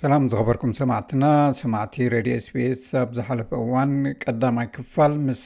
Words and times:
ሰላም 0.00 0.24
ዝኸበርኩም 0.32 0.72
ሰማዕትና 0.78 1.24
ሰማዕቲ 1.60 1.94
ረድዮ 2.12 2.34
ስስ 2.44 2.82
ኣብ 3.00 3.08
ዝሓለፈ 3.16 3.48
እዋን 3.62 3.92
ቀዳማይ 4.22 4.66
ክፋል 4.74 5.14
ምስ 5.26 5.40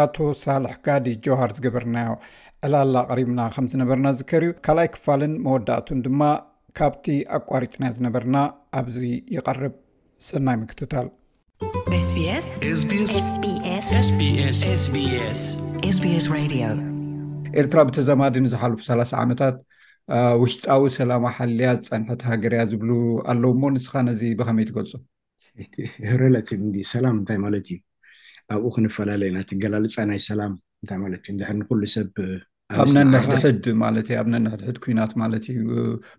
ኣቶ 0.00 0.16
ሳልሕ 0.42 0.74
ጋዲ 0.86 1.06
ጀውሃር 1.24 1.52
ዝገበርናዮ 1.56 2.10
ዕላላ 2.68 2.94
ቀሪብና 3.08 3.40
ከምዝነበርና 3.56 4.06
ዝከርዩ 4.18 4.50
ካልኣይ 4.68 4.88
ክፋልን 4.96 5.34
መወዳእቱን 5.46 6.02
ድማ 6.06 6.20
ካብቲ 6.80 7.06
ኣቋሪፅና 7.40 7.84
ዝነበርና 7.98 8.36
ኣብዚ 8.80 8.98
ይቀርብ 9.38 9.74
ሰናይ 10.28 10.58
ምክትታልስስ 10.62 11.10
ኤርትራ 17.60 17.80
ብተዛማዲ 17.88 18.36
ንዝሓፉ 18.46 18.72
ዓታት 19.22 19.58
ውሽጣዊ 20.40 20.82
ሰላማ 20.98 21.24
ሓልያ 21.36 21.68
ዝፀንሐት 21.84 22.22
ሃገርያ 22.30 22.60
ዝብሉ 22.70 22.90
ኣለዉ 23.32 23.52
ሞ 23.60 23.62
ንስኻ 23.74 23.92
ነዚ 24.08 24.22
ብከመይ 24.38 24.64
ትገልፁላላታይማለት 24.68 27.66
እዩኣብኡ 27.74 28.70
ክንፈላለዩናትገልፃላድ 28.74 30.52
ንሉ 31.60 31.80
ሰብ 31.96 32.12
ኣብ 32.82 32.88
ነንሕድሕድ 32.96 33.64
ማለት 33.84 34.06
ዩ 34.10 34.14
ኣብ 34.22 34.28
ነንሕድሕድ 34.34 34.76
ኩናት 34.84 35.12
ማለት 35.22 35.44
እዩ 35.52 35.60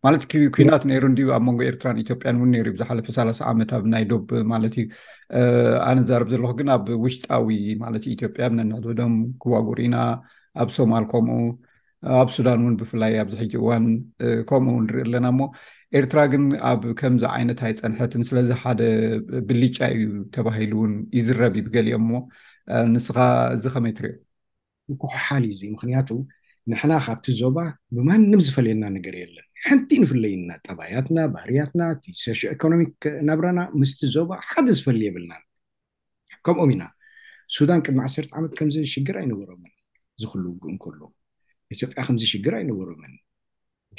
ማለት 0.06 0.24
ኩናት 0.58 0.84
ነይሩ 0.92 1.04
እን 1.12 1.16
ኣብ 1.36 1.44
መንጎ 1.48 1.60
ኤርትራን 1.70 1.98
ኢትዮጵያን 2.04 2.38
ውን 2.42 2.54
ሩ 2.66 2.68
ብዝሓለፈ 2.76 3.08
ሳላ 3.18 3.30
ዓመት 3.52 3.70
ኣብ 3.78 3.84
ናይ 3.94 4.04
ዶብ 4.12 4.28
ማለት 4.54 4.76
እዩ 4.82 4.88
ኣነዛርብ 5.92 6.28
ዘለኩ 6.34 6.52
ግን 6.62 6.68
ኣብ 6.78 6.86
ውሽጣዊ 7.04 7.48
ማለት 7.84 8.04
ዩ 8.10 8.12
ኢዮጵያ 8.18 8.42
ኣብ 8.50 8.54
ነንሕድ 8.60 8.88
ዶም 9.02 9.16
ክዋጉር 9.44 9.80
ኢና 9.88 9.98
ኣብ 10.64 10.70
ሶማል 10.78 11.06
ከምኡ 11.14 11.40
ኣብ 12.20 12.28
ሱዳን 12.36 12.60
እውን 12.64 12.76
ብፍላይ 12.80 13.14
ኣብዚሕጂ 13.24 13.52
እዋን 13.62 13.86
ከምኡው 14.50 14.78
ንሪኢ 14.86 15.02
ኣለና 15.06 15.28
እሞ 15.34 15.40
ኤርትራ 15.98 16.20
ግን 16.34 16.44
ኣብ 16.70 16.82
ከምዚ 17.00 17.24
ዓይነትይ 17.36 17.74
ፀንሐትን 17.82 18.24
ስለዚ 18.30 18.50
ሓደ 18.62 18.82
ብልጫ 19.50 19.78
እዩ 19.96 20.04
ተባሂሉ 20.36 20.72
እውን 20.80 20.94
ይዝረብ 21.18 21.54
ይብገሊኦ 21.60 21.98
ሞ 22.10 22.22
ንስኻ 22.94 23.18
እዚ 23.56 23.64
ከመይትርኢ 23.76 24.14
ኩኩሓሊ 25.04 25.44
እዚ 25.56 25.62
ምክንያቱ 25.76 26.10
ንሕና 26.72 26.92
ካብቲ 27.06 27.26
ዞባ 27.42 27.58
ብማንም 27.96 28.42
ዝፈልየና 28.46 28.86
ነገር 28.98 29.16
የለን 29.22 29.48
ሕንቲ 29.66 29.90
ንፍለይና 30.04 30.50
ጠባያትና 30.68 31.18
ባህርያትና 31.36 31.82
ሶሽ 32.24 32.42
ኤኮኖሚክ 32.56 32.94
ናብራና 33.30 33.60
ምስቲ 33.82 34.02
ዞባ 34.16 34.32
ሓደ 34.50 34.68
ዝፈልዩ 34.80 35.04
የብልናን 35.10 35.44
ከምኦ 36.48 36.66
ኢና 36.76 36.84
ሱዳን 37.58 37.84
ቅድሚ 37.88 38.00
ዓሰርተ 38.08 38.32
ዓመት 38.40 38.52
ከምዚ 38.60 38.78
ሽግር 38.94 39.18
ኣይነበሮምን 39.22 39.74
ዝክል 40.24 40.44
ከሉ 40.86 41.00
ኢትዮጵያ 41.76 42.00
ከምዚ 42.08 42.24
ሽግር 42.34 42.54
ኣይነበሮምን 42.60 43.14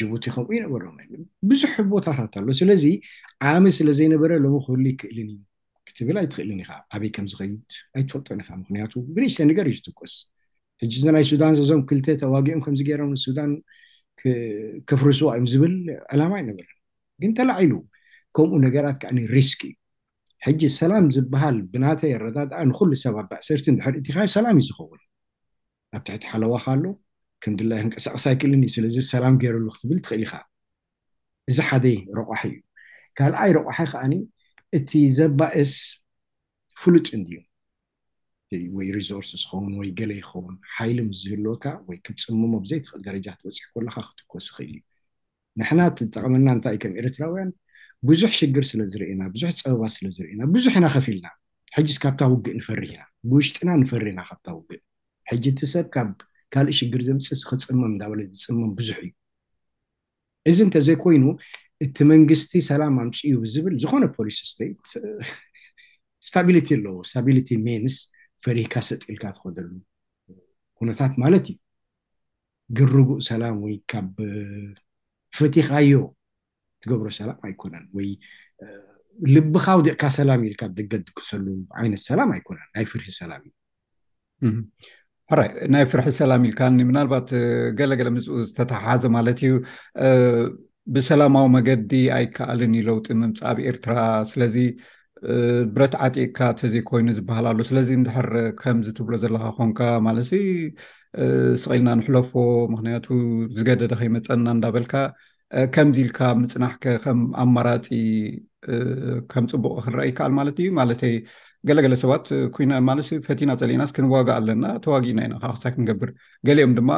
ጅቡቲ 0.01 0.25
ከምኡ 0.35 0.51
ይነበሮመን 0.59 1.09
ብዙሕ 1.51 1.73
ቦታታት 1.93 2.33
ኣሎ 2.41 2.49
ስለዚ 2.61 2.85
ዓመ 3.53 3.63
ስለዘይነበረ 3.79 4.33
ሎም 4.45 4.55
ክህሉ 4.65 4.81
ይክእልን 4.93 5.29
እዩ 5.35 5.39
ክትብል 5.89 6.17
ኣይትክእልን 6.23 6.59
ኢካ 6.65 6.71
ኣበይ 6.95 7.11
ከምዝከይድ 7.17 7.55
ኣይትፈልጦን 7.97 8.41
ኢካ 8.45 8.51
ምክንያቱ 8.63 8.93
ብንስተ 9.17 9.39
ነገር 9.51 9.67
እዩ 9.71 9.77
ዝጥቀስ 9.79 10.15
ሕጂ 10.83 10.93
ዚ 11.03 11.05
ናይ 11.17 11.25
ሱዳን 11.31 11.55
ዞም 11.71 11.81
ክልተ 11.91 12.07
ተዋጊኦም 12.23 12.61
ከምገሮም 12.67 13.13
ሱዳን 13.25 13.53
ከፍርስዋ 14.89 15.29
እዮም 15.37 15.47
ዝብል 15.53 15.75
ዕላማ 16.13 16.33
ይነበረን 16.43 16.79
ግን 17.23 17.31
ተላዒሉ 17.39 17.73
ከምኡ 18.37 18.53
ነገራት 18.67 18.97
ከዓኒ 19.03 19.19
ሪስክ 19.37 19.61
እዩ 19.69 19.75
ሕጂ 20.47 20.63
ሰላም 20.81 21.05
ዝበሃል 21.17 21.57
ብናተይ 21.73 22.13
ኣረዳ 22.19 22.39
ድኣ 22.51 22.61
ንኩሉ 22.71 22.91
ሰብ 23.05 23.15
ኣባእሰርቲ 23.23 23.67
ንድሕር 23.75 23.95
እቲካ 24.01 24.17
ሰላም 24.37 24.57
እዩ 24.61 24.67
ዝኸውን 24.71 25.01
ኣብ 25.97 26.03
ትሕቲ 26.07 26.23
ሓለዋካ 26.33 26.67
ኣሎ 26.75 26.85
ከምድላ 27.43 27.73
ክንቀሳቀስ 27.83 28.25
ኣይክእልኒ 28.31 28.63
ስለዚ 28.77 28.97
ሰላም 29.15 29.35
ገይረሉ 29.43 29.67
ክትብል 29.75 29.99
ትኽእል 30.05 30.23
ኢካ 30.27 30.33
እዚ 31.51 31.57
ሓደ 31.69 31.87
ረቋሒ 32.19 32.43
እዩ 32.51 32.57
ካልኣይ 33.19 33.51
ረቑሒ 33.57 33.79
ከዓኒ 33.93 34.15
እቲ 34.79 34.91
ዘባእስ 35.19 35.73
ፍሉጥ 36.83 37.07
እንድዩ 37.19 37.37
ወይ 38.77 38.89
ሪሶርስ 38.97 39.31
ዝኸውን 39.43 39.73
ወይ 39.81 39.89
ገለ 39.99 40.11
ይኸውን 40.21 40.57
ሓይሊምስዝህልወካ 40.77 41.65
ወይ 41.89 41.97
ክፅሞሞ 42.07 42.53
ብዘይደርጃ 42.65 43.27
ትበፅሕ 43.39 43.65
ለካ 43.87 43.97
ክትኮስ 44.09 44.47
ኽእል 44.57 44.71
እዩ 44.77 44.81
ንሕናት 45.61 45.99
ጠቅምና 46.15 46.47
እንታይይ 46.57 46.79
ከም 46.83 46.95
ኤርትራውያን 47.01 47.51
ብዙሕ 48.09 48.31
ሽግር 48.39 48.65
ስለዝርእና 48.71 49.23
ብዙሕ 49.35 49.51
ፀበባት 49.63 49.93
ስለዝርእና 49.97 50.41
ብዙሕ 50.55 50.73
ኢና 50.81 50.87
ከፊ 50.95 51.07
ኢልና 51.15 51.29
ሕጂ 51.77 51.91
ካብታ 52.03 52.21
ውግእ 52.33 52.55
ንፈርና 52.59 53.01
ብውሽጢና 53.31 53.71
ንፈርና 53.83 54.21
ካብታ 54.29 54.47
ውግእ 54.59 54.83
ሕጂ 55.31 55.45
እቲ 55.53 55.61
ሰብ 55.75 55.87
ካልእ 56.55 56.77
ሽግር 56.79 57.01
ዘምፅእ 57.09 57.41
ክፅመም 57.49 57.93
እዳበለ 57.97 58.21
ዝፅመም 58.43 58.73
ብዙሕ 58.79 58.99
እዩ 59.07 59.13
እዚ 60.51 60.59
እንተዘይ 60.67 60.97
ኮይኑ 61.05 61.25
እቲ 61.85 61.97
መንግስቲ 62.13 62.53
ሰላም 62.71 62.95
ኣምፂ 63.03 63.17
እዩ 63.29 63.35
ብዝብል 63.45 63.75
ዝኮነ 63.83 64.05
ፖሊስ 64.17 64.37
ስተት 64.51 64.89
ስታቢሊቲ 66.29 66.69
ኣለዎ 66.77 66.95
ስታቢሊቲ 67.11 67.49
ሜንስ 67.67 67.97
ፈሪካ 68.45 68.75
ስጢኢልካ 68.89 69.25
ትኸደሉ 69.37 69.71
ኩነታት 70.79 71.13
ማለት 71.23 71.47
እዩ 71.53 71.57
ግርጉእ 72.79 73.21
ሰላም 73.31 73.57
ወይ 73.65 73.75
ካብ 73.91 74.09
ፈቲቃዮ 75.39 75.95
ትገብሮ 76.85 77.09
ሰላም 77.21 77.39
ኣይኮነን 77.47 77.85
ወይ 77.97 78.09
ልቢካውዲዕካ 79.35 80.03
ሰላም 80.19 80.41
ኢልካብ 80.47 80.71
ደገት 80.79 81.03
ድቅሰሉ 81.09 81.47
ዓይነት 81.81 82.03
ሰላም 82.11 82.29
ኣይኮነን 82.37 82.69
ናይ 82.75 82.85
ፍርሒ 82.91 83.07
ሰላም 83.21 83.43
እዩ 83.49 84.53
ሓራይ 85.31 85.49
ናይ 85.75 85.85
ፍርሒ 85.93 86.07
ሰላም 86.19 86.43
ኢልካኒ 86.49 86.77
ምናልባት 86.89 87.29
ገለገለ 87.79 88.09
ምፅኡ 88.17 88.35
ዝተተሓሓዘ 88.49 89.05
ማለት 89.15 89.39
እዩ 89.47 89.55
ብሰላማዊ 90.95 91.47
መገዲ 91.55 91.93
ኣይከኣልን 92.17 92.73
ዩለውጢ 92.81 93.07
ምምፂ 93.23 93.39
ኣብ 93.51 93.59
ኤርትራ 93.71 93.95
ስለዚ 94.33 94.55
ብረት 95.75 95.95
ዓጢቅካ 96.07 96.39
እተዘይ 96.55 96.83
ኮይኑ 96.91 97.09
ዝበሃል 97.19 97.47
ኣሎ 97.53 97.59
ስለዚ 97.71 97.89
ንድሕር 98.03 98.29
ከምዝ 98.61 98.89
ትብሎ 98.99 99.15
ዘለካ 99.25 99.45
ኮንካ 99.59 99.81
ማለት 100.09 100.29
ስቂኢልና 101.63 101.89
ንሕለፎ 102.01 102.33
ምክንያቱ 102.75 103.07
ዝገደደ 103.57 103.93
ከይመፀና 104.03 104.47
እንዳበልካ 104.57 104.95
ከምዚ 105.77 105.99
ኢልካ 106.07 106.21
ምፅናሕከ 106.45 106.85
ከም 107.07 107.21
ኣመራፂ 107.47 107.89
ከም 109.35 109.45
ፅቡቕ 109.55 109.75
ክንረአ 109.87 110.07
ይከኣል 110.11 110.33
ማለት 110.41 110.57
እዩ 110.65 110.69
ማለተይ 110.83 111.17
ገለገለ 111.69 111.95
ሰባት 112.03 112.25
ኩና 112.55 112.73
ማለ 112.89 112.99
ፈቲና 113.27 113.51
ፀሊእናስ 113.61 113.91
ክንዋግእ 113.97 114.33
ኣለና 114.37 114.65
ተዋጊእና 114.85 115.21
ኢና 115.27 115.35
ካ 115.43 115.47
ክሳ 115.55 115.65
ክንገብር 115.75 116.11
ገሊኦም 116.47 116.73
ድማ 116.79 116.91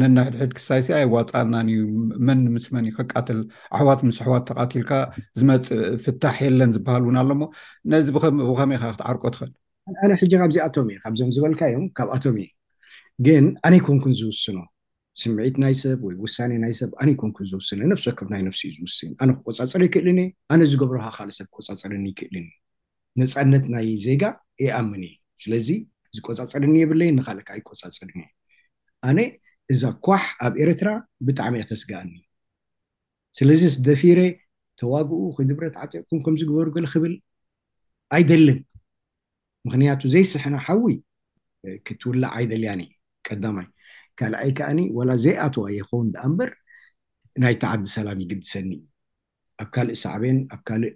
ነና 0.00 0.16
ሕድሕድ 0.26 0.50
ክሳይሲይ 0.58 1.04
ዋፃእናዩ 1.14 1.70
መንምስመንዩ 2.28 2.90
ክቃትል 2.98 3.40
ኣሕዋት 3.78 4.00
ምስ 4.08 4.18
ኣሕዋት 4.24 4.44
ተቃቲልካ 4.50 4.90
ዝመፅ 5.40 5.68
ፍታሕ 6.06 6.38
የለን 6.48 6.70
ዝበሃል 6.76 7.04
እውን 7.06 7.18
ኣሎሞ 7.22 7.42
ነዚ 7.92 8.06
ብከመይካ 8.16 8.82
ክትዓርቆ 8.94 9.22
ትክእል 9.36 9.52
ኣነ 10.06 10.10
ሕጂ 10.22 10.32
ካብዚ 10.42 10.56
ኣቶም 10.66 10.88
እየ 10.94 10.98
ካብዞም 11.04 11.30
ዝበልካ 11.36 11.60
እዮም 11.72 11.84
ካብ 11.98 12.10
ኣቶም 12.16 12.36
እዩ 12.44 12.48
ግን 13.28 13.46
ኣነ 13.68 13.72
ይኮንኩን 13.80 14.16
ዝውስኖ 14.22 14.58
ስምዒት 15.22 15.56
ናይ 15.64 15.74
ሰብ 15.82 16.00
ወይ 16.08 16.14
ውሳኒ 16.24 16.52
ናይ 16.64 16.74
ሰብ 16.80 16.90
ኣነ 17.02 17.08
ይኮንኩን 17.16 17.46
ዝውስኖ 17.52 17.78
ነፍሶ 17.92 18.06
ከፍ 18.18 18.28
ናይ 18.34 18.42
ነፍስ 18.48 18.60
እዩ 18.68 18.72
ዝውስን 18.78 19.12
ኣነ 19.22 19.30
ክቆፃፀሪ 19.38 19.82
ይክእልኒ 19.90 20.20
ኣነ 20.54 20.60
ዝገብሮካ 20.72 21.06
ካል 21.18 21.30
ሰብ 21.40 21.48
ክቆፃፀርኒ 21.54 22.04
ይክእልኒ 22.12 22.48
ነፃነት 23.20 23.64
ናይ 23.74 23.88
ዜጋ 24.04 24.22
ይኣምን 24.64 25.02
እዩ 25.08 25.14
ስለዚ 25.42 25.68
ዝቆፃፀርኒ 26.16 26.74
የብለየ 26.82 27.10
ንካልእካይቆፃፅርኒእ 27.18 28.30
ኣነ 29.08 29.18
እዛ 29.72 29.82
ኳሕ 30.06 30.24
ኣብ 30.46 30.52
ኤረትራ 30.62 30.88
ብጣዕሚ 31.26 31.54
እያ 31.60 31.64
ተስጋኣኒ 31.72 32.12
ስለዚ 33.38 33.62
ደፊረ 33.86 34.20
ተዋግኡ 34.80 35.20
ኮይ 35.36 35.44
ድብረትዓፂቅኩም 35.50 36.18
ከምዝግበሩ 36.24 36.66
ግል 36.76 36.86
ክብል 36.92 37.14
ኣይደልን 38.16 38.58
ምክንያቱ 39.66 40.00
ዘይስሕና 40.14 40.54
ሓዊ 40.66 40.84
ክትውላዕ 41.86 42.32
ኣይደልያኒ 42.38 42.80
ቀዳማይ 43.26 43.68
ካልኣይ 44.20 44.50
ከዓኒ 44.58 44.80
ዋላ 44.96 45.10
ዘይኣተዋ 45.24 45.64
ይከውን 45.78 46.08
ድኣንበር 46.14 46.50
ናይ 47.42 47.54
ተዓዲ 47.62 47.82
ሰላም 47.96 48.18
ይግድሰኒዩ 48.24 48.80
ኣብ 49.62 49.68
ካልእ 49.74 49.98
ሰዕብን 50.04 50.38
ኣብ 50.54 50.60
ካልእ 50.68 50.92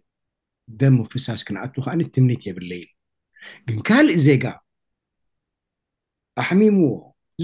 ደ 0.81 0.91
ፍሳስ 1.13 1.41
ክንኣት 1.49 1.75
ከዓኒ 1.85 2.01
ትምኒት 2.15 2.43
የብለየን 2.47 2.91
ግን 3.69 3.79
ካልእ 3.89 4.19
ዜጋ 4.29 4.45
ኣሕሚምዎ 6.43 6.89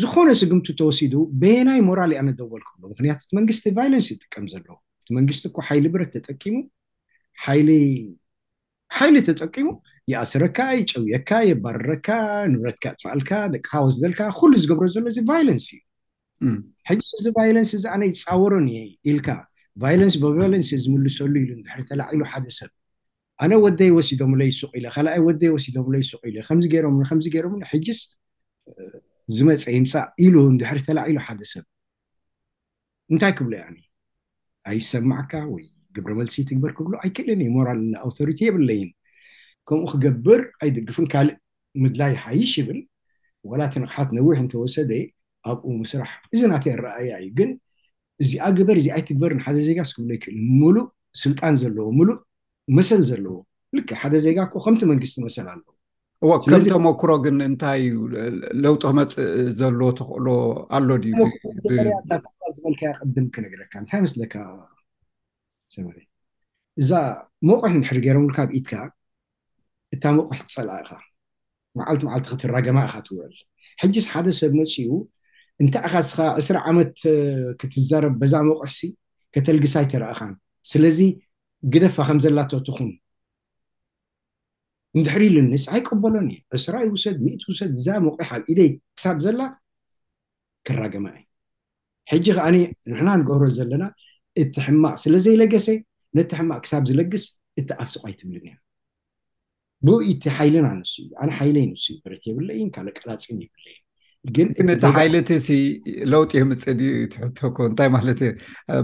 ዝኮነ 0.00 0.28
ስግምቲ 0.40 0.66
ተወሲዱ 0.80 1.14
ቤናይ 1.42 1.80
ሞራል 1.88 2.12
ኣነደበልኩም 2.22 2.78
ምክንያቱ 2.92 3.20
ቲ 3.28 3.36
መንግስቲ 3.38 3.64
ቫይለንስ 3.78 4.06
ይጥቀም 4.14 4.44
ዘለዉ 4.52 4.70
እቲ 5.02 5.08
መንግስቲ 5.18 5.44
እኳ 5.50 5.56
ሓይሊ 5.68 5.86
ብረት 5.94 6.10
ተጠቂሙ 6.16 6.56
ሓይሊ 8.96 9.16
ተጠቂሙ 9.28 9.68
ይኣሰረካ 10.12 10.58
ይጨውየካ 10.78 11.30
የባርረካ 11.50 12.08
ንብረትካ 12.52 12.84
ጥፈኣልካ 12.98 13.30
ደቂ 13.54 13.64
ካዊ 13.70 13.86
ዝልካ 13.98 14.20
ኩሉ 14.38 14.52
ዝገብሮ 14.62 14.86
ዘሎ 14.94 15.04
እዚ 15.12 15.18
ቫይለንስ 15.32 15.66
እዩ 15.74 15.82
ሕጂእዚ 16.88 17.26
ቫይለንስ 17.40 17.70
እዚ 17.78 17.84
ኣነ 17.94 18.02
ዝፃወሮን 18.20 18.66
እ 18.76 18.80
ኢልካ 19.10 19.28
ቫለንስ 19.82 20.14
ብቫለንስ 20.24 20.70
ዝምልሰሉ 20.84 21.34
ኢሉ 21.44 21.52
ድሕ 21.66 21.76
ተላዒሉ 21.90 22.20
ሓደ 22.32 22.46
ሰብ 22.58 22.70
ኣነ 23.44 23.52
ወደይ 23.64 23.90
ወሲዶምሎ 23.96 24.40
ይሱቅ 24.50 24.70
ኢለ 24.78 24.86
ካኣይ 24.94 25.20
ወደይ 25.28 25.50
ወሲምሎ 25.54 25.94
ይሱቅ 26.02 26.22
ኢ 26.30 26.32
ከምዚ 26.48 26.64
ገሮከምገሮም 26.74 27.54
ሕጅስ 27.70 28.00
ዝመፀ 29.36 29.64
ይምፃእ 29.76 30.06
ኢሉ 30.24 30.34
ድሕሪ 30.60 30.78
ተላዒሉ 30.86 31.18
ሓደ 31.26 31.40
ሰብ 31.52 31.64
እንታይ 33.12 33.32
ክብሎ 33.38 33.52
ያኒ 33.62 33.76
ኣይሰማዕካ 34.70 35.32
ወይ 35.54 35.64
ግብረመልሲ 35.94 36.36
ትግበር 36.48 36.72
ክብሎ 36.78 36.92
ኣይክእልን 37.02 37.40
ሞራል 37.56 37.80
ኣውቶሪቲ 38.04 38.38
የብለይን 38.46 38.90
ከምኡ 39.68 39.82
ክገብር 39.92 40.40
ኣይደግፍን 40.62 41.06
ካልእ 41.12 41.34
ምድላይ 41.82 42.12
ሓይሽ 42.24 42.52
ይብል 42.60 42.78
ዋላቲ 43.50 43.74
ንቕሓት 43.82 44.08
ነዊሕ 44.16 44.36
እንተወሰደ 44.44 44.90
ኣብኡ 45.50 45.66
ምስራሕ 45.82 46.10
እዚ 46.34 46.40
ናተ 46.52 46.64
ኣረኣያ 46.74 47.12
እዩ 47.22 47.28
ግን 47.38 47.50
እዚኣ 48.22 48.44
ግበር 48.58 48.76
እዚኣይ 48.80 49.02
ትግበርን 49.08 49.40
ሓደ 49.44 49.56
ዜጋስ 49.68 49.90
ክብሎ 49.96 50.10
ይክእል 50.18 50.36
ሙሉእ 50.60 50.84
ስልጣን 51.22 51.54
ዘለዎ 51.62 51.86
ሙሉእ 51.98 52.18
መሰል 52.78 53.02
ዘለዎ 53.10 53.34
ል 53.76 53.78
ሓደ 54.00 54.14
ዜጋ 54.24 54.38
ኮ 54.52 54.54
ከምቲ 54.64 54.82
መንግስቲ 54.92 55.16
መሰል 55.26 55.46
ኣለዎ 55.54 55.70
ከምቶመክሮ 56.46 57.10
ግን 57.24 57.36
እንታይዩ 57.48 57.92
ለውጢ 58.64 58.82
ክመፅእ 58.90 59.30
ዘለዎ 59.60 59.88
ተክእሎ 59.98 60.26
ኣሎ 60.76 60.88
ድዩዝበልካቅም 61.04 63.26
ክነግረካ 63.34 63.72
እንታይ 63.82 64.00
መስለካ 64.06 64.34
እዛ 66.82 66.90
መቑሕ 67.48 67.70
ንድሕሪ 67.78 67.98
ገይሮ 68.04 68.18
ምልካ 68.24 68.38
ኣብኢትካ 68.46 68.72
እታ 69.94 70.04
መቁሕ 70.18 70.38
ትፀላእካ 70.48 70.90
መዓልቲ 71.78 72.02
ዓልቲ 72.14 72.26
ክትራገማ 72.32 72.78
ኢካ 72.86 72.94
ትውዕል 73.06 73.34
ሕጂ 73.82 73.94
ሓደ 74.12 74.26
ሰብ 74.38 74.52
መፅኡ 74.60 74.86
እንታይ 75.62 75.82
ኢኻስኻ 75.88 76.16
ዕስ 76.40 76.48
ዓመት 76.70 76.94
ክትዘረብ 77.60 78.14
በዛ 78.20 78.34
መቑሕሲ 78.48 78.80
ከተልግሳይ 79.34 79.84
ተረእካን 79.92 80.32
ስለዚ 80.70 80.98
ግደፋ 81.72 81.96
ከም 82.06 82.18
ዘላትትኩም 82.24 82.88
እንድሕሪ 84.98 85.22
ኢልንስ 85.30 85.64
ኣይቀበሎን 85.74 86.26
እዩ 86.32 86.40
እስራኤ 86.58 86.84
ውሰድ 86.94 87.18
ሚእት 87.26 87.42
ውሰድ 87.50 87.72
ዛ 87.84 87.98
መቑሕ 88.06 88.28
ኣብ 88.36 88.42
ኢደይ 88.52 88.70
ክሳብ 88.96 89.18
ዘላ 89.24 89.40
ክራገማ 90.66 91.06
እዩ 91.18 91.22
ሕጂ 92.12 92.26
ከዓኒ 92.36 92.56
ንሕና 92.90 93.08
ንገብሮ 93.20 93.44
ዘለና 93.58 93.84
እቲ 94.42 94.54
ሕማቅ 94.66 94.96
ስለዘይለገሰ 95.04 95.68
ነቲ 96.18 96.30
ሕማቅ 96.40 96.58
ክሳብ 96.64 96.82
ዝለግስ 96.90 97.24
እቲ 97.60 97.68
ኣፍሱቋይትብልን 97.84 98.58
ብኢቲ 99.86 100.22
ሓይልና 100.36 100.66
ንስ 100.80 100.92
እዩ 101.02 101.08
ኣነ 101.22 101.30
ሓይለይ 101.38 101.64
ንስእዩ 101.70 101.94
ብረት 102.02 102.22
የብለዩን 102.28 102.68
ካ 102.74 102.76
ቀላፂን 102.98 103.38
የብለእዩን 103.44 103.86
ግእቲ 104.36 104.62
ሓይለት 104.96 105.28
ሲ 105.44 105.48
ለውጢ 106.12 106.32
የምፅ 106.40 106.64
ድ 106.80 106.82
ትሕቶኮ 107.12 107.56
እንታይ 107.70 107.88
ማለት 107.94 108.20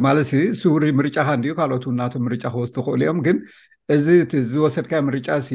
ማለት 0.07 0.31
ስውሪ 0.61 0.85
ምርጫካ 1.01 1.29
ድ 1.43 1.55
ካልኦት 1.59 1.85
ው 1.89 1.93
ናቶም 2.01 2.25
ምርጫ 2.29 2.45
ክወስድ 2.55 2.77
ክእሉ 2.87 2.97
እዮም 3.03 3.19
ግን 3.27 3.37
እዚዝወሰድካ 3.95 4.93
ምርጫ 5.09 5.29
ሲ 5.49 5.51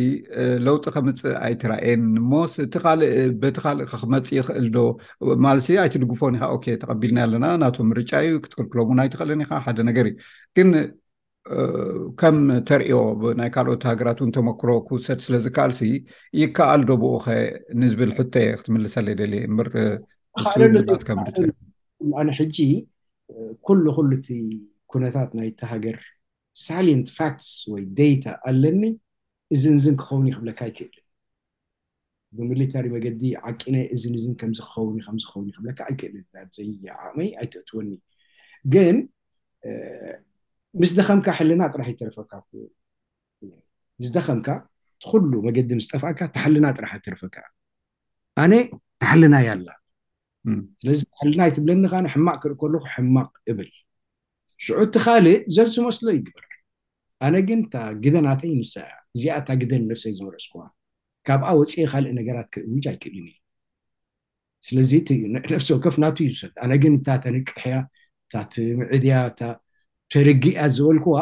ለውጢ 0.67 0.85
ከምፅ 0.95 1.21
ኣይትራእየን 1.47 2.05
ሞ 2.29 2.41
ስቲ 2.53 2.73
ካእ 2.83 3.01
በቲ 3.41 3.57
ካልእ 3.65 3.85
ክመፅእ 3.91 4.33
ይክእል 4.39 4.67
ዶ 4.77 4.79
ማለት 5.47 5.67
ኣይትድጉፎን 5.83 6.37
ኢካ 6.39 6.53
ተቀቢልና 6.83 7.19
ኣለና 7.25 7.45
እናቶም 7.59 7.89
ምርጫ 7.93 8.11
እዩ 8.29 8.33
ክትክልክሎም 8.45 8.87
እውን 8.89 9.01
ኣይትክእልን 9.05 9.43
ኢካ 9.45 9.51
ሓደ 9.67 9.77
ነገር 9.89 10.05
እዩ 10.11 10.15
ግን 10.59 10.69
ከም 12.19 12.37
ተሪእዮ 12.67 12.97
ናይ 13.39 13.49
ካልኦት 13.55 13.83
ሃገራት 13.89 14.17
እውን 14.21 14.31
ተመክሮ 14.37 14.69
ክውሰድ 14.87 15.19
ስለ 15.25 15.33
ዝከኣል 15.45 15.71
ሲ 15.79 15.81
ይከኣል 16.41 16.81
ዶ 16.89 16.91
ቦኡ 17.03 17.15
ኸ 17.25 17.27
ንዝብል 17.81 18.11
ሕቶ 18.17 18.35
ክትምልሰለ 18.59 19.05
የደ 19.13 19.23
ርትከምኣነ 19.67 22.27
ሕጂ 22.39 22.57
ኩሉ 23.67 23.83
ኩሉ 23.97 24.09
እቲ 24.19 24.29
ኩነታት 24.91 25.29
ናይቲ 25.37 25.59
ሃገር 25.73 25.99
ሳሌንት 26.65 27.07
ፋትስ 27.17 27.49
ወይ 27.73 27.83
ደታ 27.99 28.25
ኣለኒ 28.49 28.81
እዝን 29.55 29.75
እዝን 29.79 29.95
ክኸውን 30.01 30.25
ይክብለካ 30.31 30.59
ኣይክብልን 30.67 31.05
ብሚሊታሪ 32.37 32.85
መገዲ 32.95 33.21
ዓቂነ 33.49 33.75
እዝን 33.95 34.13
እን 34.29 34.35
ከምዚክኸው 34.41 34.85
ከምክኸው 35.07 35.65
ለካ 35.69 35.79
ኣይክእልን 35.89 36.25
ዘየዓቅመይ 36.57 37.29
ኣይትእትወኒ 37.39 37.89
ግን 38.75 38.95
ምስ 40.81 40.91
ደከምካ 40.97 41.27
ሕልና 41.39 41.61
ጥራሕ 41.73 41.89
ትረፈካምስ 41.99 44.09
ደኸምካ 44.15 44.47
እትኩሉ 44.97 45.31
መገዲ 45.47 45.69
ስጠፋካ 45.85 46.19
ተ 46.33 46.35
ሓልና 46.43 46.65
ጥራሕ 46.77 46.91
እትረፈካ 46.99 47.35
ኣነ 48.43 48.53
ተሓልና 49.01 49.35
ያኣላ 49.47 49.69
ስለዚ 50.81 50.99
ሕልና 51.21 51.41
ይትብለኒካ 51.49 51.93
ሕማቅ 52.13 52.37
ክርኢ 52.43 52.55
ከለኩ 52.61 52.83
ሕማቅ 52.95 53.31
እብል 53.51 53.69
ሽዑ 54.65 54.75
እቲ 54.85 54.95
ካሊእ 55.05 55.37
ዘንዝ 55.55 55.75
መስሎ 55.87 56.07
ይግበር 56.17 56.45
ኣነ 57.27 57.35
ግን 57.47 57.59
ታ 57.73 57.75
ግደናተ 58.03 58.41
ይንሳ 58.51 58.73
እያ 58.87 58.93
እዚኣ 59.15 59.35
ታ 59.47 59.49
ግደን 59.61 59.83
ነፍሰይ 59.91 60.13
ዘመረፅኩዋ 60.19 60.61
ካብኣ 61.27 61.47
ወፂኢ 61.59 61.83
ካሊእ 61.91 62.13
ነገራት 62.19 62.47
ክእውጅ 62.53 62.85
ኣይክእልን 62.91 63.25
እዩ 63.31 63.37
ስለዚነፍሰከፍ 64.67 65.95
ናቱ 66.03 66.17
እዩሰ 66.27 66.41
ኣነ 66.65 66.71
ግን 66.83 66.93
እታ 66.99 67.07
ተንቅሕያ 67.25 67.75
እታትምዕድያታ 68.25 69.41
ርጊእያ 70.29 70.61
ዝበልክዋ 70.77 71.15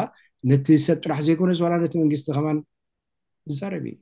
ነቲ 0.52 0.66
ሰብ 0.86 0.98
ጥራሕ 1.04 1.20
ዘይኮነ 1.26 1.50
ዝባላለቲ 1.58 1.92
መንግስቲ 2.02 2.26
ከማ 2.36 2.48
ዝዛረብ 3.52 3.84
እዩ 3.92 3.96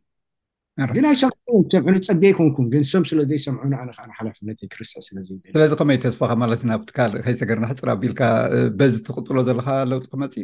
ግን 0.97 1.07
ይም 1.15 1.99
ፀቢ 2.09 2.23
ኣይኮንኩም 2.29 2.67
ግንም 2.73 3.05
ስለዘይ 3.11 3.39
ሰም 3.45 3.57
ነዓሓላፍነትክርስስዩ 3.73 5.01
ስለዚ 5.53 5.71
ከመይ 5.81 5.99
ተስፋካ 6.05 6.33
ማለት 6.43 6.63
ብትካልእ 6.83 7.23
ከይሰገርና 7.27 7.65
ሕፅር 7.73 7.89
ኣቢልካ 7.97 8.21
በዚ 8.81 8.95
ትቅፅሎ 9.07 9.39
ዘለካ 9.49 9.69
ለውጢ 9.91 10.09
መፂ 10.23 10.35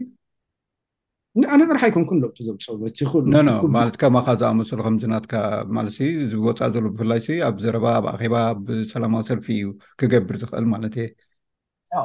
ንኣነ 1.40 1.62
ጥራሕ 1.70 1.82
ኣይኮንኩ 1.88 2.10
እ 2.40 3.72
ማለት 3.78 3.96
ከማካ 4.02 4.28
ዝኣመሰሉ 4.40 4.78
ከምዝናትካ 4.86 5.34
ማለ 5.76 5.86
ዝወፃእ 6.32 6.70
ዘሎ 6.76 6.84
ብፍላይ 6.98 7.20
ኣብ 7.48 7.56
ዘረባ 7.64 7.86
ኣብ 7.98 8.06
ኣባ 8.16 8.34
ኣብሰላማዊ 8.52 9.22
ሰልፊ 9.30 9.46
እዩ 9.60 9.66
ክገብር 10.00 10.36
ዝኽእል 10.42 10.66
ማለትየ 10.74 11.08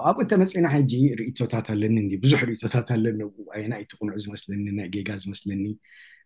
ኣብኡ 0.09 0.17
እተመፂና 0.25 0.65
ሕጂ 0.75 0.91
ርእቶታት 1.19 1.67
ኣለኒ 1.73 1.95
ን 2.07 2.17
ብዙሕ 2.23 2.39
ርእቶታት 2.49 2.87
ኣለኒ 2.95 3.19
ኣየ 3.55 3.63
ናእትቁኑዕ 3.71 4.15
ዝመስለኒ 4.23 4.63
ናይ 4.77 4.87
ጌጋ 4.93 5.09
ዝመስለኒ 5.23 5.63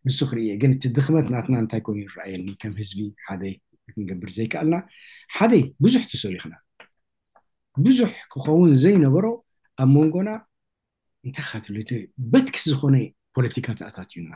ንሱ 0.08 0.20
ክርእየ 0.30 0.50
ግን 0.62 0.72
እቲ 0.76 0.84
ድኽመት 0.96 1.28
ናትና 1.34 1.54
እንታይ 1.64 1.82
ኮይኑ 1.86 2.02
ንረኣየኒ 2.10 2.48
ከም 2.62 2.74
ህዝቢ 2.82 2.98
ሓደ 3.28 3.42
ክንገብር 3.94 4.30
ዘይከኣልና 4.38 4.76
ሓደ 5.36 5.52
ብዙሕ 5.84 6.02
ተሰሪይክና 6.12 6.54
ብዙሕ 7.86 8.12
ክኸውን 8.34 8.72
ዘይነበሮ 8.84 9.26
ኣብ 9.84 9.90
መንጎና 9.98 10.30
እንታይ 11.28 11.46
ካትለ 11.52 11.76
በትኪስ 12.34 12.66
ዝኮነ 12.72 12.96
ፖለቲካ 13.38 13.68
ኣታት 13.90 14.10
እዩና 14.16 14.32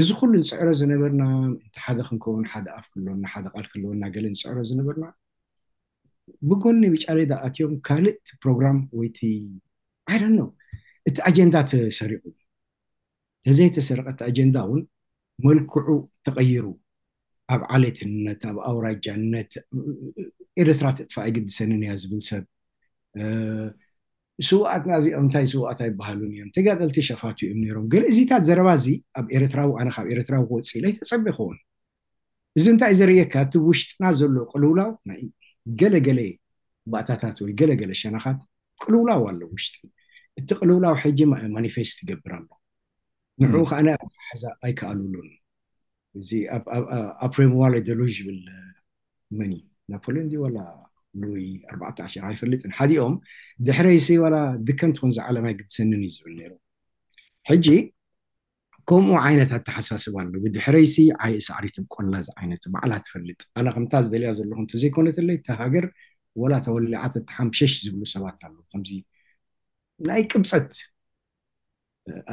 እዚ 0.00 0.08
ኩሉ 0.18 0.30
ንፅዕሮ 0.42 0.68
ዝነበርና 0.80 1.22
እንቲ 1.48 1.76
ሓደ 1.86 1.98
ክንከውን 2.08 2.46
ሓደ 2.52 2.66
ኣፍ 2.78 2.86
ክለወና 2.92 3.24
ሓደ 3.32 3.46
ቃል 3.54 3.66
ክለወና 3.72 4.02
ገለ 4.14 4.24
ንፅዕሮ 4.34 4.58
ዝነበርና 4.70 5.04
ብጎኒ 6.50 6.80
ብጫለዳኣትዮም 6.94 7.72
ካልእ 7.86 8.16
ቲ 8.28 8.36
ፕሮግራም 8.42 8.78
ወይቲ 8.98 9.18
ዓይደው 10.12 10.48
እቲ 11.08 11.16
ኣጀንዳ 11.28 11.54
ተሰሪቁ 11.70 12.22
ተዘይተሰርቀእቲ 13.46 14.20
ኣጀንዳ 14.30 14.56
እውን 14.66 14.82
መልክዑ 15.46 15.88
ተቀይሩ 16.26 16.64
ኣብ 17.54 17.62
ዓለትነት 17.76 18.42
ኣብ 18.50 18.58
ኣውራጃነት 18.70 19.52
ኤረትራ 20.62 20.86
ትጥፋ 20.98 21.16
ኣይገድሰኒንያ 21.26 21.90
ዝብል 22.02 22.22
ሰብ 22.30 22.44
ስዋኣትናእዚኣብ 24.48 25.18
እንታይ 25.24 25.46
ስዋኣትይባሃሉን 25.52 26.30
እዮም 26.34 26.50
ተጋጠልቲ 26.56 26.98
ሸፋትእዮም 27.08 27.58
ነሮም 27.64 27.84
ገ 27.92 28.02
እዚታት 28.12 28.42
ዘረባ 28.48 28.68
እዚ 28.78 28.86
ኣብ 29.18 29.26
ኤረትራዊኣነ 29.36 29.88
ካብ 29.96 30.06
ኤረትራዊ 30.14 30.42
ክወፂኢል 30.50 30.84
ይተፀበ 30.90 31.26
ክውን 31.38 31.58
እዚ 32.58 32.64
እንታይ 32.74 32.94
ዘርየካ 33.00 33.34
እቲ 33.46 33.54
ውሽጥና 33.68 34.04
ዘሎ 34.20 34.34
ቅልውላው 34.52 34.90
ገለገለ 35.80 36.20
ባእታታት 36.92 37.36
ወይ 37.44 37.52
ገለገለ 37.60 37.90
ሸናኻት 38.00 38.38
ቅልውላው 38.82 39.22
ኣለ 39.30 39.40
ውሽጢ 39.52 39.76
እቲ 40.38 40.48
ቅልውላዊ 40.60 40.94
ሕጂ 41.02 41.18
ማኒፌስት 41.56 41.94
ትገብር 42.00 42.32
ኣሎ 42.38 42.48
ንዕኡ 43.42 43.62
ከዓነ 43.70 43.88
ኣይከኣልሉን 44.66 45.28
እዚ 46.18 46.28
ኣብ 47.24 47.30
ፕሬምዋለ 47.34 47.74
ደሉ 47.88 48.00
ዝብል 48.16 48.40
መኒ 49.38 49.52
ናብ 49.92 50.00
ፈለን 50.06 50.26
ዋላ 50.44 50.58
ሉይ 51.22 51.44
ኣርባዕተ 51.70 51.96
ዓሽ 52.06 52.14
ይፈልጥን 52.34 52.72
ሓዲኦም 52.78 53.14
ድሕረይስ 53.66 54.06
ዋላ 54.24 54.36
ድከንትኮን 54.68 55.10
ዝዓለናይ 55.16 55.54
ግዲሰኒን 55.60 56.02
እዩ 56.08 56.12
ዝብል 56.16 56.36
ጂ 57.64 57.76
ከምኡ 58.88 59.16
ዓይነት 59.26 59.50
ኣተሓሳስባ 59.58 60.14
ኣለዉ 60.22 60.40
ብድሕረይሲ 60.44 60.94
ዓይእሳዕሪት 61.24 61.76
ቆላ 61.94 62.12
እዚ 62.22 62.28
ዓይነት 62.40 62.62
በዕላ 62.74 62.92
ትፈልጥ 63.06 63.40
ኣና 63.58 63.66
ከምታ 63.74 63.92
ዝደልያ 64.06 64.30
ዘለኹም 64.38 64.64
እቲዘይኮነተለይ 64.66 65.36
እተ 65.40 65.48
ሃገር 65.60 65.86
ወላ 66.42 66.54
ተወሊ 66.66 66.86
ዓተቲሓምሸሽ 67.06 67.72
ዝብሉ 67.84 68.02
ሰባት 68.14 68.40
ኣለው 68.46 68.62
ከምዚ 68.72 68.90
ናይ 70.10 70.22
ቅፀት 70.32 70.70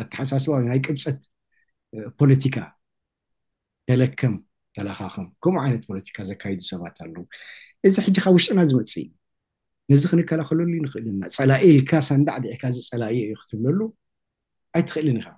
ኣተሓሳስባ 0.01 0.53
ናይ 0.69 0.79
ቅብፀት 0.85 1.19
ፖለቲካ 2.21 2.57
ተለከም 3.89 4.33
ተላኻኸም 4.77 5.27
ከምኡ 5.43 5.59
ዓይነት 5.65 5.83
ፖለቲካ 5.89 6.17
ዘካይዱ 6.31 6.59
ሰባት 6.73 6.97
ኣለው 7.05 7.25
እዚ 7.87 7.95
ሕጂ 8.05 8.17
ካብ 8.25 8.33
ውሽጢና 8.37 8.61
ዝመፅእ 8.71 9.05
ነዚ 9.91 10.03
ክንከላከለሉዩ 10.09 10.79
ንኽእልና 10.85 11.21
ፀላእኢልካ 11.37 11.91
ሰንዳዕ 12.09 12.37
ድዕካ 12.43 12.63
እዚ 12.73 12.79
ፀላእየ 12.91 13.21
እዩ 13.27 13.35
ክትብለሉ 13.41 13.79
ኣይትኽእልን 14.77 15.17
ኢኻ 15.21 15.29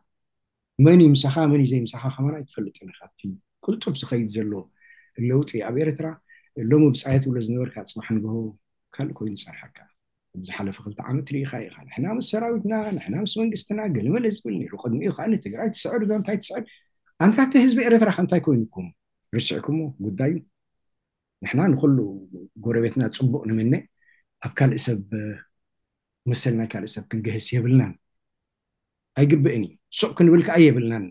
መንዩ 0.85 1.03
ምሳኻ 1.13 1.35
መንዩ 1.51 1.63
ዘይ 1.71 1.79
ምሳኻ 1.85 2.03
ከመና 2.15 2.35
ይትፈልጥኒካቲ 2.41 3.19
ቅልጡፍ 3.65 3.95
ዝኸይድ 4.01 4.27
ዘሎ 4.35 4.51
ለውጢ 5.29 5.49
ኣብ 5.67 5.75
ኤረትራ 5.83 6.07
ሎሚ 6.71 6.83
ብፃየ 6.95 7.17
ትብሎ 7.23 7.37
ዝነበርካ 7.45 7.75
ፅዋሕ 7.89 8.07
ንግቦ 8.15 8.35
ካልእ 8.95 9.13
ኮይኑ 9.17 9.33
ፀርሐካ 9.43 9.77
ብዝሓለፈ 10.41 10.77
ክልቲ 10.85 10.99
ዓመት 11.11 11.27
ርኢካ 11.35 11.51
ኢካ 11.65 11.75
ንሕና 11.87 12.05
ምስ 12.17 12.27
ሰራዊትና 12.33 12.73
ንሕና 12.97 13.15
ምስ 13.25 13.33
መንግስትና 13.41 13.79
ግልመል 13.95 14.25
ዝብል 14.37 14.55
ሩ 14.71 14.75
ቅድሚኡ 14.83 15.11
ካዓ 15.17 15.27
ትግራይ 15.45 15.69
ትስዕር 15.75 16.01
ዶ 16.09 16.11
ንታይ 16.21 16.37
ትስዕር 16.41 16.63
ኣንታቲ 17.25 17.51
ህዝቢ 17.65 17.79
ኤረትራ 17.87 18.09
ከ 18.17 18.19
እንታይ 18.25 18.41
ኮይኑኩም 18.47 18.87
ርስዕኩምዎ 19.37 19.87
ጉዳይዩ 20.07 20.35
ንሕና 21.45 21.59
ንኩሉ 21.73 21.97
ጎረቤትና 22.65 23.01
ፅቡቅ 23.17 23.41
ንምነ 23.51 23.73
ኣብ 24.45 24.51
ካልእ 24.59 24.81
ሰብ 24.87 25.01
መስሊ 26.31 26.55
ናይ 26.61 26.69
ካልእ 26.73 26.91
ሰብ 26.95 27.05
ክንገህስ 27.11 27.47
የብልናን 27.55 27.93
ኣይግብአን 29.19 29.63
ሱቅ 29.99 30.11
ክንብል 30.17 30.41
ከዓ 30.47 30.55
የብልናን 30.67 31.03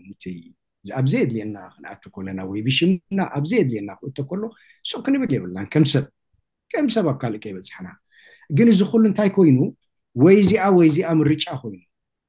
ኣብዘይ 0.99 1.21
ኣድልየና 1.23 1.57
ክንኣቱ 1.73 2.03
ኮለና 2.15 2.39
ወይ 2.51 2.61
ብሽምና 2.67 3.19
ኣብዘይ 3.37 3.61
ድልየና 3.67 3.89
ክእቶ 3.99 4.17
ከሎ 4.29 4.41
ሱቅ 4.91 5.01
ክንብል 5.05 5.29
የብልና 5.35 5.57
ከም 5.73 5.85
ሰብ 5.93 6.05
ከም 6.73 6.87
ሰብ 6.95 7.05
ኣብ 7.11 7.17
ካልእ 7.21 7.39
ከ 7.43 7.45
ይበፅሐና 7.51 7.87
ግን 8.57 8.67
እዚ 8.73 8.79
ኩሉ 8.91 9.03
እንታይ 9.09 9.29
ኮይኑ 9.35 9.59
ወይዚኣ 10.23 10.63
ወይዚኣ 10.79 11.09
ምርጫ 11.21 11.45
ኮይኑ 11.63 11.81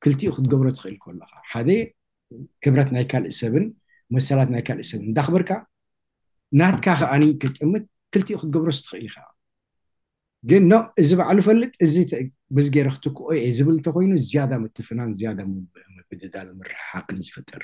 ክልቲኡ 0.02 0.30
ክትገብሮ 0.36 0.68
ትክእል 0.76 0.96
ከሎካ 1.04 1.32
ሓደ 1.52 1.68
ክብራት 2.64 2.90
ናይ 2.96 3.04
ካልእ 3.12 3.34
ሰብን 3.40 3.64
መሰላት 4.16 4.48
ናይ 4.54 4.62
ካልእ 4.68 4.86
ሰብን 4.92 5.06
እንዳክብርካ 5.10 5.50
ናትካ 6.60 6.86
ከዓኒ 7.00 7.22
ክልጥምት 7.42 7.84
ክልቲኡ 8.14 8.36
ክትገብሮስ 8.42 8.78
ትኽእል 8.86 9.06
ኢከ 9.08 9.16
ግን 10.50 10.62
ኖ 10.70 10.74
እዚ 11.00 11.10
በዕሉ 11.18 11.38
ፈልጥ 11.48 11.72
እዚ 11.86 11.94
ብዚ 12.56 12.66
ገይረ 12.76 12.88
ክትክ 12.94 13.18
ዝብል 13.56 13.75
እንተኮይኑ 13.78 14.12
ዝያዳ 14.28 14.52
ምትፍናን 14.62 15.11
ዝያዳ 15.18 15.38
ምብደዳሎ 15.97 16.49
ምርሕሓቅን 16.61 17.18
ዝፈጥር 17.26 17.62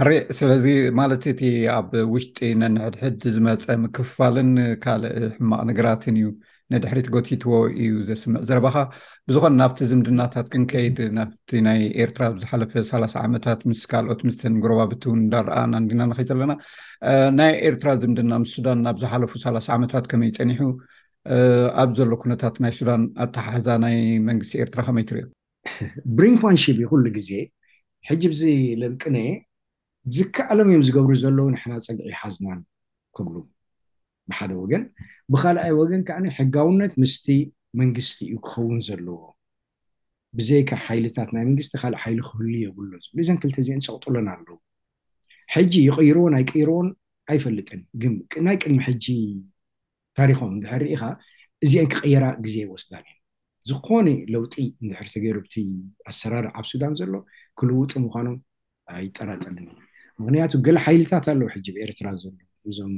ሕርእ 0.00 0.18
ስለዚ 0.38 0.66
ማለት 1.00 1.22
እቲ 1.32 1.42
ኣብ 1.76 1.90
ውሽጢ 2.12 2.38
ነንሕድሕድ 2.60 3.22
ዝመፀ 3.34 3.64
ምክፋልን 3.84 4.50
ካልእ 4.84 5.12
ሕማቅ 5.34 5.60
ነገራትን 5.70 6.16
እዩ 6.20 6.28
ንድሕሪት 6.72 7.08
ጎቲትዎ 7.14 7.54
እዩ 7.84 7.90
ዘስምዕ 8.08 8.40
ዝረባካ 8.48 8.78
ብዝኮነ 9.28 9.52
ናብቲ 9.62 9.78
ዝምድናታት 9.90 10.46
ክንከይድ 10.52 10.98
ናብቲ 11.16 11.50
ናይ 11.66 11.80
ኤርትራ 12.04 12.22
ዝሓለፈ 12.42 12.72
ሳላሳ 12.90 13.14
ዓመታት 13.28 13.60
ምስ 13.70 13.82
ካልኦት 13.90 14.20
ምስተን 14.28 14.54
ጉረባብት 14.64 15.02
እውን 15.08 15.20
እዳረኣ 15.26 15.58
እናንዲና 15.68 16.02
ንከይት 16.12 16.30
ኣለና 16.36 16.52
ናይ 17.40 17.52
ኤርትራ 17.70 17.92
ዝምድና 18.04 18.32
ምስ 18.44 18.52
ሱዳን 18.58 18.80
ናብዝሓለፉ 18.86 19.32
ሳላሳ 19.44 19.68
ዓመታት 19.78 20.06
ከመይ 20.12 20.32
ፀኒሑ 20.38 20.60
ኣብ 21.82 21.90
ዘሎ 21.96 22.10
ኩነታት 22.22 22.54
ናይ 22.62 22.72
ሱዳን 22.78 23.02
ኣተሓሕዛ 23.24 23.68
ናይ 23.84 23.96
መንግስቲ 24.28 24.52
ኤርትራ 24.62 24.80
ከመይትርኢ 24.88 25.22
ብሪንፓንሺብ 26.18 26.78
ኩሉ 26.90 27.04
ግዜ 27.16 27.30
ሕጂ 28.08 28.22
ብዚ 28.32 28.42
ለምቅነየ 28.80 29.28
ብዝከኣሎም 30.10 30.68
እዮም 30.72 30.82
ዝገብሩ 30.88 31.12
ዘለዉ 31.24 31.44
ንሕና 31.54 31.72
ፀግዒ 31.86 32.06
ይሓዝናን 32.14 32.60
ክብሉ 33.16 33.34
ብሓደ 34.30 34.50
ወገን 34.62 34.82
ብካልኣይ 35.32 35.72
ወገን 35.80 36.00
ከዓ 36.08 36.18
ሕጋውነት 36.38 36.92
ምስቲ 37.02 37.26
መንግስቲ 37.80 38.18
እዩ 38.28 38.34
ክኸውን 38.46 38.78
ዘለዎ 38.88 39.20
ብዘይካ 40.38 40.70
ሓይልታት 40.86 41.28
ናይ 41.36 41.42
መንግስቲ 41.50 41.72
ካእ 41.82 41.94
ሓይሊ 42.02 42.18
ክህሉ 42.26 42.50
የብሉ 42.64 42.90
ዝ 43.04 43.08
እዚን 43.24 43.38
ክልተ 43.42 43.56
እዚአን 43.62 43.82
ፀቅጥለና 43.86 44.28
ኣለው 44.34 44.58
ሕጂ 45.54 45.72
ይቅይርዎን 45.88 46.34
ኣይቀይርዎን 46.40 46.88
ኣይፈልጥን 47.32 47.80
ናይ 48.48 48.56
ቅድሚ 48.62 48.78
ሕጂ 48.88 49.04
ታሪኮም 50.18 50.50
እንድሕር 50.54 50.82
ሪኢከ 50.86 51.04
እዚአን 51.64 51.86
ክቀየራ 51.92 52.24
ግዜ 52.44 52.56
ወስዳን 52.72 53.04
እዮም 53.10 53.18
ዝኮነ 53.70 54.08
ለውጢ 54.34 54.54
እንድሕርቲገይሩብቲ 54.82 55.54
ኣሰራር 56.10 56.46
ኣብ 56.58 56.64
ሱዳን 56.72 56.94
ዘሎ 57.00 57.12
ክልውጡ 57.58 57.90
ምኳኖም 58.04 58.36
ኣይጠራጠልን 58.98 59.66
ምክንያቱ 60.22 60.52
ገለ 60.66 60.78
ሓይልታት 60.86 61.26
ኣለዉ 61.32 61.46
ሕጂ 61.54 61.66
ብኤርትራ 61.76 62.08
ዘሎ 62.22 62.34
እዞም 62.70 62.94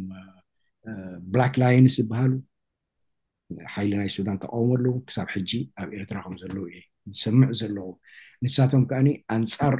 ብላክ 1.34 1.54
ላይንስ 1.62 1.94
ዝበሃሉ 2.00 2.32
ሓይሊ 3.74 3.90
ናይ 4.00 4.10
ሱዳን 4.16 4.38
ተቃውሞ 4.42 4.70
ኣለው 4.78 4.94
ክሳብ 5.08 5.28
ሕጂ 5.34 5.50
ኣብ 5.80 5.90
ኤርትራ 5.98 6.16
ከም 6.24 6.36
ዘለዉ 6.42 6.64
እየ 6.72 6.78
ዝሰምዕ 7.16 7.50
ዘለኹ 7.60 7.86
ንሳቶም 8.44 8.84
ከዓኒ 8.90 9.08
ኣንፃር 9.36 9.76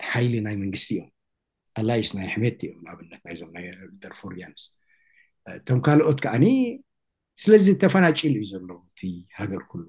ቲ 0.00 0.02
ሓይሊ 0.12 0.34
ናይ 0.46 0.56
መንግስቲ 0.64 0.90
እዮም 0.96 1.08
ኣላይስ 1.82 2.10
ናይ 2.18 2.28
ሕመትእዮም 2.34 2.80
ንኣብነት 2.84 3.20
ናእዞም 3.26 3.50
ናይ 3.56 3.66
ጠርፎርያንስ 4.02 4.64
እቶም 5.56 5.80
ካልኦት 5.86 6.18
ከዓኒ 6.24 6.44
ስለዚ 7.42 7.66
ተፈናጭሉ 7.82 8.34
እዩ 8.38 8.44
ዘለዉ 8.52 8.78
እቲ 8.92 9.02
ሃገር 9.38 9.62
ኩሉ 9.70 9.84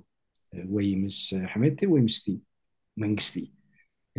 ወይ 0.76 0.88
ምስ 1.04 1.20
ሕመድቲ 1.52 1.80
ወይ 1.94 2.02
ምስቲ 2.08 2.26
መንግስቲ 3.04 3.36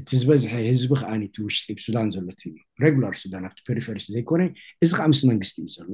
እቲ 0.00 0.08
ዝበዝሐ 0.20 0.50
ህዝቢ 0.70 0.90
ከዓኒ 1.02 1.22
ቲ 1.34 1.36
ውሽጢ 1.46 1.66
ብሱዳን 1.78 2.08
ዘሎት 2.14 2.40
ዩ 2.48 2.52
ሬግላር 2.84 3.14
ሱዳን 3.22 3.44
ኣብቲ 3.48 3.58
ፔሪፌሪ 3.70 3.96
ዘይኮነ 4.14 4.42
እዚ 4.84 4.90
ከዓ 4.98 5.06
ምስ 5.12 5.20
መንግስቲ 5.30 5.56
እዩ 5.66 5.70
ዘሎ 5.76 5.90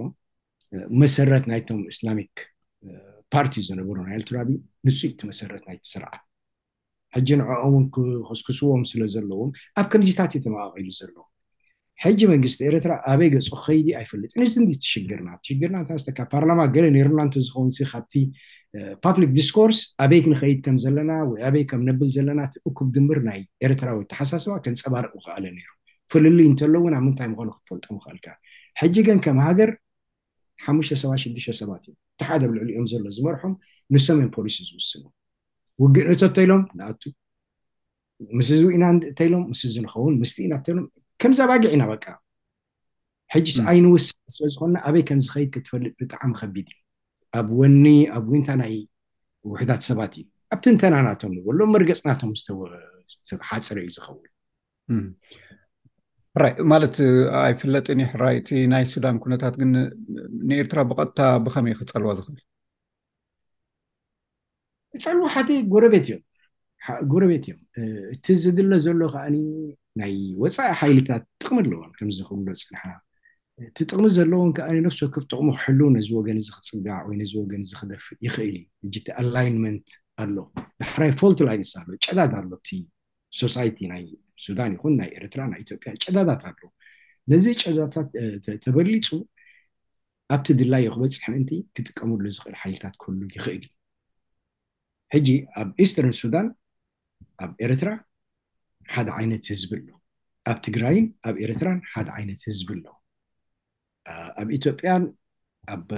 መሰረት 1.03 1.45
ናይቶም 1.51 1.81
እስላሚክ 1.93 2.35
ፓርቲ 3.35 3.55
ዝነብሩ 3.69 3.97
ናልትቢ 4.11 4.49
ንፅኢ 4.87 5.03
እቲ 5.15 5.21
መሰረት 5.31 5.63
ናይቲስርዓ 5.69 6.11
ሕጂ 7.17 7.29
ንዕኦውን 7.41 7.85
ክክስክስዎም 7.95 8.83
ስለ 8.91 9.03
ዘለዎም 9.15 9.51
ኣብ 9.81 9.87
ከምዚታት 9.93 10.31
እዩ 10.37 10.41
ተመቃቂሉ 10.47 10.87
ዘሎዎ 11.01 11.25
ሕጂ 12.05 12.21
መንግስቲ 12.33 12.59
ኤረትራ 12.69 12.93
ኣበይ 13.11 13.29
ገፁ 13.35 13.47
ክከይዲ 13.59 13.89
ኣይፈለጥን 14.01 14.43
ዚ 14.53 14.55
ን 14.63 14.65
ትሽግርና 14.85 15.29
ትሽግርና 15.45 15.79
ስካ 16.05 16.19
ፓርላማ 16.33 16.61
ገለ 16.75 16.87
ንሩናን 16.97 17.29
ዝኸውን 17.47 17.71
ካብቲ 17.93 18.13
ፓብሊክ 19.05 19.31
ዲስኮርስ 19.39 19.79
ኣበይ 20.05 20.21
ክንከይድ 20.25 20.59
ከም 20.67 20.77
ዘለና 20.85 21.13
ወይ 21.31 21.41
ኣበይ 21.49 21.65
ከም 21.71 21.81
ነብል 21.89 22.11
ዘለና 22.17 22.41
እኩብ 22.69 22.89
ድምር 22.97 23.21
ናይ 23.29 23.41
ኤርትራዊ 23.69 23.99
ተሓሳስባ 24.11 24.57
ክንፀባርቅ 24.67 25.13
ይክኣለ 25.21 25.45
ኒም 25.59 25.73
ፍልልይ 26.13 26.47
እንተሎውን 26.51 26.95
ኣብ 26.99 27.03
ምንታይ 27.07 27.29
ምኳኑ 27.33 27.49
ክትፈልጦም 27.57 27.97
ክእልካ 28.05 28.27
ሕጂ 28.83 28.97
ገን 29.09 29.21
ከም 29.27 29.39
ሃገር 29.47 29.71
ሓሽሰባት 30.67 31.21
6ዱሽተሰባት 31.29 31.83
እዩ 31.89 31.95
ቲሓደ 32.21 32.43
ልዕሉ 32.57 32.69
እዮም 32.75 32.87
ዘሎ 32.93 33.05
ዝመርሖም 33.17 33.55
ንሰምን 33.95 34.29
ፖሊስ 34.37 34.57
ዝውስሙ 34.69 35.03
ውግእነቶ 35.85 36.21
እተይሎም 36.31 36.63
ንኣቱ 36.81 37.03
ምስ 38.39 38.49
ዝውኢና 38.61 38.85
እተይሎም 39.13 39.43
ምስ 39.53 39.61
ዝንኸውን 39.77 40.15
ምስት 40.23 40.37
ኢና 40.45 40.55
እተሎም 40.63 40.87
ከምዝባጊዕ 41.21 41.71
ኢና 41.77 41.85
በቃ 41.93 42.05
ሕጂ 43.35 43.49
ኣይንውስ 43.71 44.07
ስ 44.35 44.37
ዝኮኑና 44.53 44.77
ኣበይ 44.89 45.03
ከምዝከይድ 45.09 45.49
ክትፈልጥ 45.55 45.93
ብጣዕሚ 46.01 46.31
ከቢድ 46.41 46.69
እዩ 46.75 46.79
ኣብ 47.39 47.47
ወኒ 47.61 47.85
ኣብ 48.17 48.25
ውንታ 48.33 48.49
ናይ 48.61 48.75
ውሕዳት 49.51 49.83
ሰባት 49.89 50.13
እዩ 50.19 50.25
ኣብቲእንተናናቶም 50.55 51.33
በሎም 51.47 51.71
መርገፅናቶም 51.77 52.31
ዝተሓፅር 52.43 53.79
እዩ 53.83 53.89
ዝኸውን 53.97 55.09
ራይ 56.43 56.53
ማለት 56.73 56.97
ኣይ 57.45 57.53
ፍለጢኒ 57.61 58.01
ሕራይ 58.13 58.35
እቲ 58.43 58.51
ናይ 58.73 58.85
ሱዳን 58.93 59.19
ኩነታት 59.25 59.55
ግን 59.61 59.71
ንኤርትራ 60.49 60.79
ብቀጥታ 60.91 61.21
ብከመይ 61.45 61.75
ክፀልዋ 61.81 62.11
ዝኽእል 62.19 62.45
ክፀልዋ 65.01 65.25
ሓደ 65.35 65.49
ጎረቤት 65.73 66.07
እዮም 66.11 66.23
ጉረቤት 67.13 67.45
እዮም 67.47 67.61
እቲ 68.15 68.27
ዝድለ 68.43 68.73
ዘሎ 68.87 69.01
ከዓኒ 69.15 69.37
ናይ 70.01 70.15
ወፃኢ 70.43 70.71
ሓይልታት 70.81 71.23
ጥቅሚ 71.43 71.57
ኣለዎን 71.65 71.91
ከምዝኽብሎ 71.99 72.47
ፅንሓና 72.71 72.93
ትጥቅሚ 73.77 74.05
ዘለዎን 74.17 74.51
ከዓ 74.57 74.69
ንብሶክፍ 74.87 75.25
ጥቅሙ 75.31 75.49
ክሕልው 75.59 75.89
ነዚ 75.97 76.09
ወገን 76.19 76.39
ዚ 76.47 76.49
ክፅጋዕ 76.57 76.99
ወይ 77.09 77.15
ነዚ 77.21 77.33
ወገን 77.43 77.63
ዚ 77.69 77.71
ክደፍእ 77.81 78.19
ይኽእል 78.27 78.57
እዩ 78.83 78.91
ጅቲ 78.95 79.07
ኣላይንመንት 79.23 79.87
ኣሎ 80.23 80.37
ዳሕራይ 80.81 81.13
ፎልትይነስ 81.21 81.73
ኣሎ 81.81 81.89
ጨዳ 82.07 82.19
ኣሎ 82.41 82.51
እቲ 82.61 82.69
ሶሳይቲ 83.43 83.79
ናይ 83.93 84.05
ሱዳን 84.47 84.73
ይኹን 84.77 84.95
ናይ 85.01 85.09
ኤርትራ 85.21 85.41
ናይ 85.53 85.61
ኢትዮጵያ 85.65 85.91
ጨዳታት 86.05 86.45
ኣሎ 86.51 86.61
ነዚ 87.33 87.45
ጨዳታት 87.63 88.09
ተበሊፁ 88.65 89.09
ኣብቲ 90.35 90.47
ድላዩ 90.61 90.85
ክበፂሕ 90.95 91.25
ምእንቲ 91.33 91.51
ክጥቀመሉ 91.77 92.21
ዝኽእል 92.37 92.55
ሓይልታት 92.63 92.95
ክህሉ 93.03 93.21
ይኽእል 93.39 93.65
እዩ 93.69 93.73
ሕጂ 95.15 95.29
ኣብ 95.61 95.69
ኢስተርን 95.83 96.15
ሱዳን 96.21 96.47
ኣብ 97.45 97.53
ኤርትራ 97.65 97.91
ሓደ 98.95 99.09
ዓይነት 99.19 99.45
ህዝቢ 99.53 99.71
ኣሎ 99.79 99.87
ኣብ 100.51 100.59
ትግራይን 100.67 101.07
ኣብ 101.29 101.37
ኤረትራን 101.45 101.79
ሓደ 101.95 102.09
ዓይነት 102.17 102.41
ህዝቢ 102.49 102.69
ኣሎ 102.79 102.85
ኣብ 104.41 104.49
ኢትዮጵያን 104.59 105.05
ኣብ 105.75 105.89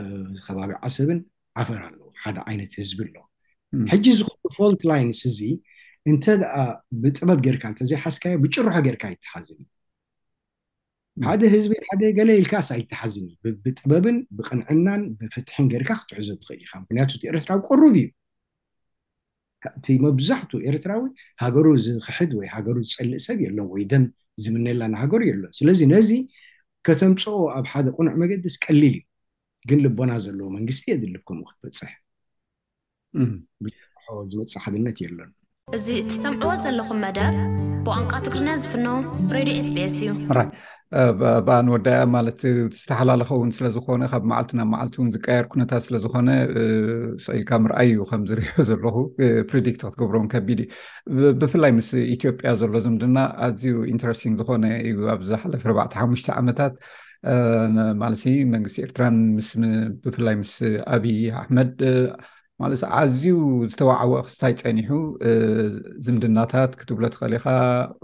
ከባቢ 0.45 0.71
ዓሰብን 0.89 1.19
ዓፈር 1.63 1.81
ኣለዎ 1.89 2.05
ሓደ 2.25 2.37
ዓይነት 2.51 2.73
ህዝቢ 2.81 2.99
ኣሎ 3.11 3.17
ሕጂ 3.93 4.05
ዝኽሉ 4.19 4.45
ፎልት 4.59 4.83
ላይነስ 4.91 5.21
እዚ 5.31 5.39
እንተ 6.11 6.25
ደኣ 6.43 6.55
ብጥበብ 7.03 7.39
ገርካ 7.47 7.65
እተዘይሓስካዮ 7.75 8.35
ብጭርሖ 8.45 8.77
ገርካ 8.87 9.03
ይትሓዝን 9.15 9.59
እዩ 11.19 11.27
ሓደ 11.29 11.43
ህዝቢ 11.55 11.73
ሓደ 11.89 12.03
ገለኢልካ 12.19 12.55
ሳ 12.69 12.77
ይትሓዝን 12.83 13.27
እዩ 13.31 13.53
ብጥበብን 13.65 14.19
ብቅንዕናን 14.39 15.03
ብፍትሕን 15.21 15.67
ገርካ 15.73 15.91
ክትሕዞ 16.01 16.29
ትኽእል 16.43 16.63
ኢካ 16.67 16.73
ምክንያቱ 16.85 17.11
ቲ 17.23 17.31
ኤረትራ 17.33 17.51
ቅሩብ 17.69 17.95
እዩ 18.03 18.09
እቲ 19.79 19.89
መብዛሕትኡ 20.05 20.59
ኤርትራዊ 20.71 21.03
ሃገሩ 21.43 21.67
ዝክሕድ 21.87 22.31
ወይ 22.39 22.49
ሃገሩ 22.55 22.77
ዝፀልእ 22.91 23.23
ሰብ 23.27 23.39
እየሎ 23.43 23.59
ወይ 23.73 23.85
ደም 23.93 24.05
ዝምነላንሃገሩ 24.43 25.21
የሎ 25.29 25.45
ስለዚ 25.59 25.81
ነዚ 25.95 26.11
ከተምፀ 26.87 27.23
ኣብ 27.57 27.65
ሓደ 27.73 27.87
ቁኑዕ 27.97 28.15
መገደስ 28.23 28.57
ቀሊል 28.65 28.85
እዩ 28.91 28.99
ግን 29.71 29.79
ልቦና 29.85 30.13
ዘለዎ 30.25 30.47
መንግስቲ 30.57 30.85
እየድል 30.91 31.15
ከምኡ 31.29 31.47
ክትበፅሕ 31.51 31.93
ዝመፅእ 34.31 34.61
ሓድነት 34.65 34.99
እየሎ 35.03 35.19
እዚ 35.77 35.87
እቲሰምዕዎ 36.03 36.51
ዘለኩም 36.65 37.01
መደብ 37.05 37.35
ብቋንቋ 37.87 38.13
ትግሪና 38.27 38.49
ዝፍኖ 38.63 38.87
ሬድዮ 39.37 39.57
ኤስቤኤስ 39.63 39.97
እዩ 40.03 40.11
ኣንወዳያ 41.49 41.99
ማለት 42.15 42.39
ዝተሓላለከ 42.77 43.31
ውን 43.41 43.51
ስለዝኮነ 43.57 44.03
ካብ 44.13 44.23
ማዓልቲ 44.31 44.51
ናብ 44.59 44.69
ማዓልቲ 44.75 44.95
እውን 44.99 45.11
ዝቀየር 45.17 45.47
ኩነታት 45.53 45.83
ስለዝኮነ 45.89 46.29
ስኢልካ 47.25 47.51
ምርኣይ 47.65 47.89
እዩ 47.93 48.01
ከምዝርዮ 48.11 48.41
ዘለኹ 48.69 48.97
ፕሪዲክቲ 49.51 49.81
ክትገብሮን 49.83 50.27
ከቢድ 50.35 50.61
እዩ 51.17 51.27
ብፍላይ 51.43 51.73
ምስ 51.79 51.91
ኢትዮጵያ 52.15 52.53
ዘሎ 52.63 52.73
ዝምድና 52.87 53.19
ኣዝዩ 53.49 53.75
ኢንተረስቲን 53.93 54.37
ዝኮነ 54.41 54.65
እዩ 54.91 54.97
ኣብዝሓለፍ 55.17 55.63
ኣርባዕተ 55.69 55.93
ሓሙሽተ 56.03 56.31
ዓመታት 56.43 56.75
ማለሲ 58.05 58.25
መንግስቲ 58.55 58.79
ኤርትራን 58.89 59.17
ምስ 59.37 59.51
ብፍላይ 60.07 60.37
ምስ 60.43 60.55
ኣብዪ 60.97 61.17
ኣሕመድ 61.43 61.77
ማለ 62.63 62.73
ኣዝዩ 63.01 63.35
ዝተዋዕወ 63.73 64.15
ክሳይ 64.29 64.53
ፀኒሑ 64.63 64.91
ዝምድናታት 66.05 66.73
ክትብሎ 66.79 67.05
ተኽእሊኢካ 67.15 67.47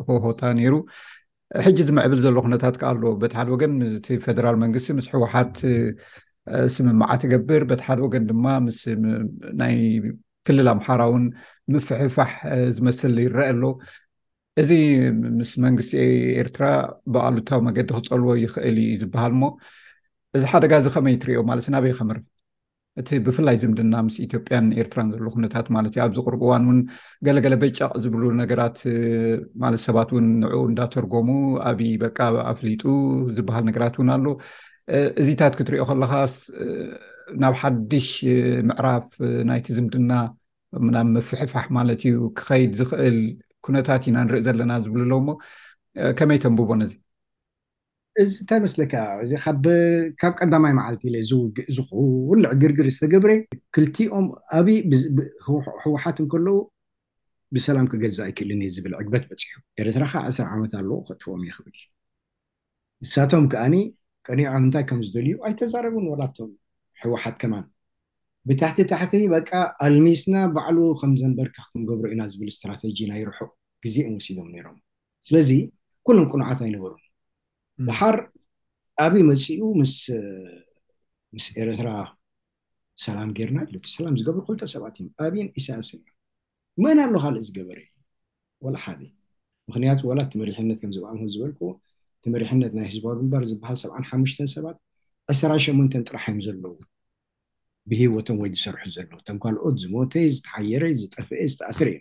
ሆሆታ 0.08 0.42
ነይሩ 0.58 0.74
ሕጂ 1.64 1.78
ዝምዕብል 1.88 2.18
ዘሎ 2.24 2.36
ኩነታት 2.44 2.74
ከ 2.80 2.82
ኣሎ 2.90 3.02
በቲ 3.22 3.32
ሓደ 3.38 3.48
ወገን 3.54 3.72
ቲ 4.04 4.06
ፈደራል 4.26 4.56
መንግስቲ 4.64 4.86
ምስ 4.98 5.06
ሕወሓት 5.14 5.54
ስምማዓ 6.76 7.10
ትገብር 7.22 7.62
በቲ 7.70 7.80
ሓደ 7.88 7.98
ወገን 8.06 8.24
ድማ 8.30 8.44
ምስ 8.66 8.78
ናይ 9.60 9.74
ክልል 10.46 10.66
ኣምሓራ 10.74 11.02
እውን 11.10 11.24
ምፍሕፋሕ 11.74 12.32
ዝመስል 12.76 13.14
ይረአ 13.26 13.46
ኣሎ 13.54 13.62
እዚ 14.62 14.70
ምስ 15.38 15.50
መንግስቲ 15.64 15.92
ኤርትራ 16.42 16.64
ብኣሉታዊ 17.12 17.60
መገዲ 17.68 17.88
ክፀልዎ 18.04 18.32
ይኽእል 18.44 18.76
እዩ 18.84 18.90
ዝበሃል 19.02 19.32
ሞ 19.40 19.44
እዚ 20.36 20.42
ሓደጋ 20.52 20.72
እዚ 20.82 20.88
ከመይ 20.96 21.16
ትርዮ 21.24 21.38
ማለት 21.50 21.64
ስ 21.66 21.70
ናበይ 21.74 21.94
ከምርፍ 21.98 22.24
እቲ 23.00 23.08
ብፍላይ 23.26 23.56
ዝምድና 23.60 23.94
ምስ 24.06 24.16
ኢትዮጵያን 24.24 24.66
ኤርትራን 24.80 25.08
ዘሎ 25.14 25.24
ኩነታት 25.34 25.66
ማለት 25.76 25.92
እዩ 25.94 26.00
ኣብዚ 26.04 26.18
ቅርቡ 26.26 26.40
እዋን 26.48 26.64
እውን 26.66 26.78
ገለገለ 27.26 27.54
በጫቅ 27.62 27.90
ዝብል 28.04 28.22
ነገራት 28.42 28.78
ማለት 29.62 29.80
ሰባት 29.86 30.08
ውን 30.16 30.26
ንዕኡ 30.42 30.60
እንዳተርጎሙ 30.70 31.28
ኣብዪ 31.70 31.88
በቃ 32.04 32.18
ኣፍሊጡ 32.52 32.82
ዝበሃል 33.38 33.64
ነገራት 33.70 33.96
እውን 33.98 34.10
ኣሎ 34.16 34.26
እዚታት 35.22 35.54
ክትሪኦ 35.60 35.86
ከለካ 35.90 36.14
ናብ 37.44 37.54
ሓድሽ 37.62 38.08
ምዕራፍ 38.70 39.06
ናይቲ 39.50 39.66
ዝምድና 39.78 40.12
ምና 40.86 40.96
መፍሕፋሕ 41.16 41.66
ማለት 41.78 42.00
እዩ 42.08 42.14
ክከይድ 42.38 42.72
ዝክእል 42.80 43.18
ኩነታት 43.66 44.02
ኢናንርኢ 44.10 44.40
ዘለና 44.48 44.72
ዝብልሎ 44.86 45.12
ሞ 45.28 45.30
ከመይ 46.20 46.38
ተንብቦነ 46.44 46.80
እዚ 46.88 46.94
እዚ 48.22 48.32
እንታይ 48.42 48.58
መስለካ 48.64 48.92
እዚካብ 49.22 49.64
ቀዳማይ 50.40 50.72
መዓልቲ 50.78 51.02
ለ 51.14 51.16
ዝውግእ 51.30 51.68
ዝ 51.76 51.78
ውሉዕ 52.28 52.44
ግርግር 52.62 52.86
ዝተገብረ 52.94 53.30
ክልቲኦም 53.74 54.26
ኣብ 54.58 54.66
ህወሓት 55.84 56.18
ንከለው 56.24 56.58
ብሰላም 57.54 57.86
ክገዝእ 57.92 58.22
ኣይክእልን 58.26 58.60
ዝብል 58.74 58.92
ዕግበት 59.00 59.24
መፂሑ 59.32 59.52
ኤረትራ 59.82 60.04
ከ 60.12 60.14
ዓሰር 60.28 60.46
ዓመት 60.54 60.72
ኣለዎ 60.80 60.96
ከጥፍዎም 61.08 61.42
ይኽብል 61.48 61.76
ንሳቶም 63.04 63.44
ከኣኒ 63.54 63.74
ቀኒዖም 64.28 64.56
ምንታይ 64.64 64.84
ከምዝደልዩ 64.90 65.34
ኣይተዛረቡን 65.48 66.06
ወላቶም 66.12 66.50
ሕወሓት 67.04 67.36
ከማን 67.42 67.64
ብታሕቲ 68.48 68.78
ታሕቲ 68.92 69.12
በቃ 69.36 69.50
ኣልሚስና 69.86 70.36
ባዕሉ 70.56 70.78
ከም 71.00 71.12
ዘንበርካ 71.22 71.56
ክምገብሮ 71.70 72.06
ኢና 72.14 72.22
ዝብል 72.34 72.48
እስትራተጂ 72.54 72.98
ናይርሑ 73.12 73.38
ግዜ 73.86 73.96
ወሲዶም 74.14 74.48
ነይሮም 74.54 74.78
ስለዚ 75.28 75.50
ኩሎም 76.06 76.24
ቁኑዓት 76.32 76.60
ኣይነበሩ 76.68 76.92
በሓር 77.86 78.16
ኣብዪ 79.04 79.20
መፅኡ 79.30 79.58
ምስ 81.34 81.46
ኤረትራ 81.62 81.88
ሰላም 83.04 83.30
ጌይርና 83.36 83.60
ለ 83.72 83.76
ሰላም 83.96 84.16
ዝገብሩ 84.20 84.40
ኩልጦ 84.48 84.62
ሰባት 84.74 84.96
እዮ 85.00 85.06
ኣብን 85.26 85.48
እሳስን 85.60 86.02
መን 86.84 86.98
ኣሎ 87.04 87.14
ካሊእ 87.24 87.44
ዝገበረ 87.46 87.78
እዩ 87.86 87.90
ወላ 88.66 88.76
ሓደ 88.84 89.00
ምክንያቱ 89.68 90.00
ዋላ 90.10 90.18
እቲመሪሕነት 90.28 90.78
ከምዝም 90.82 91.28
ዝበልኩዎ 91.34 91.70
ተመሪሕነት 92.24 92.72
ናይ 92.78 92.86
ህዝባዊ 92.92 93.14
ግንባር 93.22 93.42
ዝበሃል 93.50 93.78
ሰብዓሓሙሽተ 93.84 94.38
ሰባት 94.56 94.78
ዕስራሸመንተ 95.34 95.92
ጥራሕ 96.08 96.24
እዮም 96.30 96.40
ዘለው 96.46 96.74
ብሂወቶም 97.90 98.36
ወይ 98.42 98.50
ዝሰርሑ 98.56 98.82
ዘለዉ 98.96 99.20
ቶም 99.28 99.38
ካልኦት 99.44 99.76
ዝሞተ 99.84 100.12
ዝተሓየረ 100.36 100.84
ዝጠፍአ 101.02 101.40
ዝተኣስረ 101.52 101.88
እዩ 101.94 102.00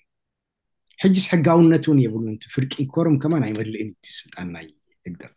ሕጂ 1.03 1.15
ሕጋውነት 1.32 1.86
ውን 1.92 2.00
የብሉንቲ 2.06 2.44
ፍርቂ 2.56 2.74
ኮሮም 2.96 3.16
ከማ 3.24 3.33
ናይ 3.46 3.53
መልእን 3.62 3.92
እ 4.12 4.14
ስልጣን 4.22 4.48
ናይ 4.57 4.68
ዕግም 5.09 5.33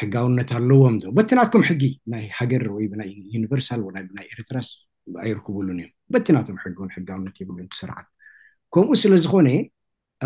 ሕጋውነት 0.00 0.50
ኣለዎም 0.58 0.96
ዶ 1.02 1.12
በቲናትኩም 1.16 1.62
ሕጊ 1.70 1.82
ናይ 2.12 2.24
ሃገር 2.38 2.64
ወይ 2.76 2.86
ብናይ 2.92 3.10
ዩኒቨርሳል 3.34 3.80
ወናይ 3.86 4.26
ኤርትራ 4.32 4.58
ኣይርክብሉን 5.24 5.68
እዮም 5.84 5.90
በቲናቶኩም 6.16 6.60
ሕጊን 6.64 6.90
ሕጋውነት 6.96 7.36
ይብሉ 7.42 7.56
ክስርዓት 7.74 8.08
ከምኡ 8.74 8.92
ስለ 9.02 9.14
ዝኮነ 9.24 9.48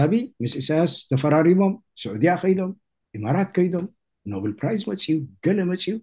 ኣብይ 0.03 0.23
ምስ 0.43 0.53
እሳያስ 0.63 0.93
ዝተፈራሪቦም 1.03 1.75
ስዑድያ 2.03 2.33
ከይዶም 2.45 2.73
ኢማራት 3.19 3.51
ከይዶም 3.59 3.87
ኖብል 4.35 4.53
ፕራይዝ 4.61 4.83
መፅዩ 4.93 5.17
ገለ 5.47 5.61
መፅዩ 5.73 5.95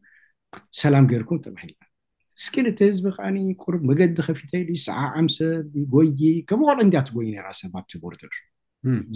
ሰላም 0.83 1.05
ገይርኩም 1.13 1.41
ተባሂልና 1.45 1.86
እስኪ 2.41 2.55
ንእቲ 2.65 2.79
ህዝቢ 2.89 3.05
ከዓኒ 3.17 3.37
ቁርብ 3.63 3.81
መገዲ 3.89 4.11
ከፊተይ 4.27 4.63
ሰዓ 4.85 4.99
ዓምሰብ 5.19 5.69
ጎይ 5.93 6.09
ከም 6.49 6.59
ቆል 6.67 6.79
እንት 6.85 7.07
ጎይ 7.15 7.27
ራ 7.45 7.49
ሰብብቲ 7.59 7.91
ቦርር 8.01 8.33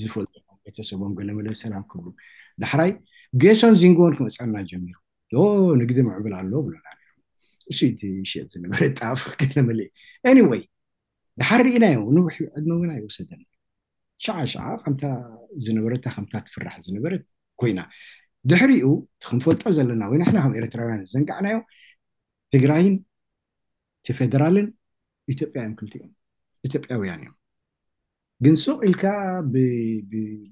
ዝፈልሰቦም 0.01 1.12
ገለመለ 1.19 1.47
ሰላም 1.63 1.84
ክብ 1.91 2.05
ዳሕራይ 2.62 2.91
ጌሶን 3.41 3.75
ዚንጎቦን 3.81 4.15
ክመፀና 4.19 4.55
ጀሚሩ 4.71 4.95
ንግዲ 5.81 5.99
ምዕብል 6.07 6.34
ኣሎ 6.39 6.51
ብሎና 6.65 6.88
ን 8.15 8.25
ሽ 8.31 8.41
ዝነበረ 8.53 8.81
ጣፍ 8.99 9.21
ገለመለእ 9.41 9.89
ኒወይ 10.38 10.62
ዳሓር 11.41 11.62
ርእናዮ 11.67 11.99
ንውሕ 12.15 12.36
ዕድመውና 12.55 12.91
ይወሰኒ 12.99 13.41
ሸዓሸ 14.25 14.53
ከም 14.86 14.95
ዝነበ 15.67 15.86
ከም 16.15 16.25
ትፍራሕ 16.47 16.75
ዝነበረት 16.88 17.23
ኮይና 17.62 17.79
ድሕሪኡ 18.49 18.88
እክንፈልጦ 19.23 19.63
ዘለና 19.77 20.03
ወይ 20.12 20.17
ናሕናከም 20.23 20.53
ኤረትራውያን 20.60 21.01
ዝዘንጋዕናዮ 21.10 21.57
ትግራይን 22.53 22.93
ቲ 24.05 24.11
ፌደራልን 24.19 24.67
ኢትዮጵያዮም 25.33 25.73
ክልቲ 25.79 25.93
ዮም 26.01 26.11
ኢትዮጵያውያን 26.67 27.19
እዮም 27.23 27.35
ግን 28.45 28.55
ሱቅ 28.61 28.79
ኢልካ 28.89 29.03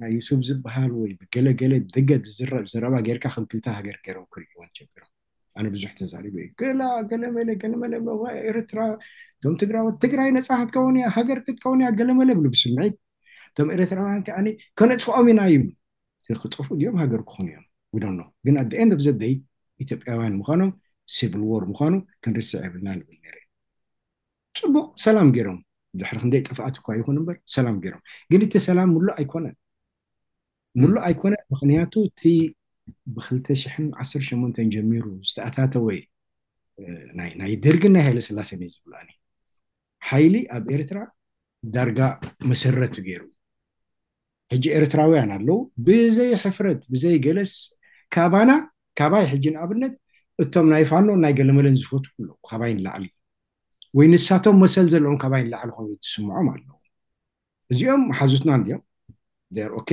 ናይ 0.01 0.11
ዩቱብ 0.15 0.41
ዝበሃል 0.49 0.91
ወይብገለገለ 1.01 1.73
ደገድ 1.95 2.25
ዝረባ 2.73 2.93
ጌይርካ 3.07 3.25
ከም 3.35 3.45
ክል 3.51 3.61
ሃገር 3.77 3.97
ገይሮም 4.05 4.27
ክሪእዎ 4.33 4.59
ሮም 5.01 5.09
ኣነ 5.59 5.65
ብዙሕ 5.75 5.91
ተዛሪእዩ 5.99 6.45
ገላ 6.61 6.81
ገለመለገለለኤረትራ 7.11 8.79
ም 9.51 9.55
ትግራት 9.63 9.95
ትግራይ 10.05 10.29
ነፃሕትከወኒያ 10.37 11.07
ሃገር 11.17 11.41
ክትከውያ 11.47 11.89
ገለመለ 12.01 12.29
ብሉብስምዒት 12.41 12.95
እቶም 13.51 13.71
ኤረትራውያን 13.77 14.21
ከዓ 14.29 14.37
ከነጥፍኦም 14.81 15.29
ኢና 15.33 15.41
እዩ 15.51 16.37
ክጠፉ 16.43 16.67
ድኦም 16.81 16.99
ሃገር 17.03 17.21
ክኹኑ 17.31 17.47
እዮም 17.57 17.65
ደኖ 18.03 18.21
ግን 18.45 18.57
ኣደ 18.63 18.71
አን 18.83 18.91
ኣብዘደይ 18.97 19.33
ኢትዮጵያውያን 19.85 20.37
ምኳኖም 20.41 20.71
ስቪል 21.17 21.43
ዎር 21.51 21.63
ምኳኑ 21.73 21.93
ክንርስዕ 22.23 22.57
ዕብልና 22.65 22.89
ንብል 22.99 23.17
ነር 23.25 23.35
ፅቡቅ 24.57 24.85
ሰላም 25.05 25.27
ገይሮም 25.35 25.57
ድሕሪ 25.99 26.17
ክንደይ 26.21 26.41
ጥፍኣት 26.47 26.75
እኳ 26.79 26.87
ይኹን 26.99 27.15
ምበር 27.21 27.37
ሰላም 27.55 27.75
ገይሮም 27.83 28.01
ግን 28.31 28.41
እቲ 28.45 28.53
ሰላም 28.67 28.89
ምሉእ 28.95 29.13
ኣይኮነን 29.19 29.55
ምሉ 30.81 30.95
ኣይኮነን 31.07 31.43
ምክንያቱ 31.53 31.93
እቲ 32.09 32.21
ብ2ሽ 33.15 33.63
1ሸን 34.03 34.67
ጀሚሩ 34.75 35.05
ዝተኣታተወይ 35.29 35.99
ናይ 37.41 37.53
ደርግን 37.65 37.91
ናይ 37.95 38.03
ሃይለ 38.07 38.19
ስላሰነእዩ 38.29 38.69
ዝብላኣ 38.77 39.05
ሓይሊ 40.09 40.35
ኣብ 40.55 40.65
ኤርትራ 40.75 40.99
ዳርጋ 41.75 41.99
መሰረት 42.49 42.95
ገይሩ 43.07 43.23
ሕጂ 44.53 44.65
ኤርትራውያን 44.79 45.31
ኣለው 45.37 45.57
ብዘይሕፍረት 45.87 46.81
ብዘይ 46.93 47.17
ገለስ 47.25 47.53
ካባና 48.15 48.51
ካባይ 48.99 49.25
ሕጂ 49.33 49.45
ንኣብነት 49.55 49.93
እቶም 50.43 50.67
ናይ 50.73 50.83
ፋኖን 50.91 51.19
ናይ 51.25 51.33
ገለመለን 51.39 51.77
ዝፈት 51.81 52.05
ው 52.29 52.35
ካባይን 52.49 52.79
ላዕሊ 52.85 53.05
ወይ 53.97 54.07
ንሳቶም 54.11 54.57
መሰሊ 54.63 54.85
ዘለዎም 54.93 55.15
ካባይንላዕሊ 55.21 55.69
ኮይኑ 55.77 55.93
ትስምዖም 56.03 56.47
ኣለዉ 56.53 56.69
እዚኦም 57.71 58.01
ኣሓዙትና 58.13 58.49
እንድኦም 58.59 58.83
ዘር 59.55 59.71
ኦኬ 59.79 59.89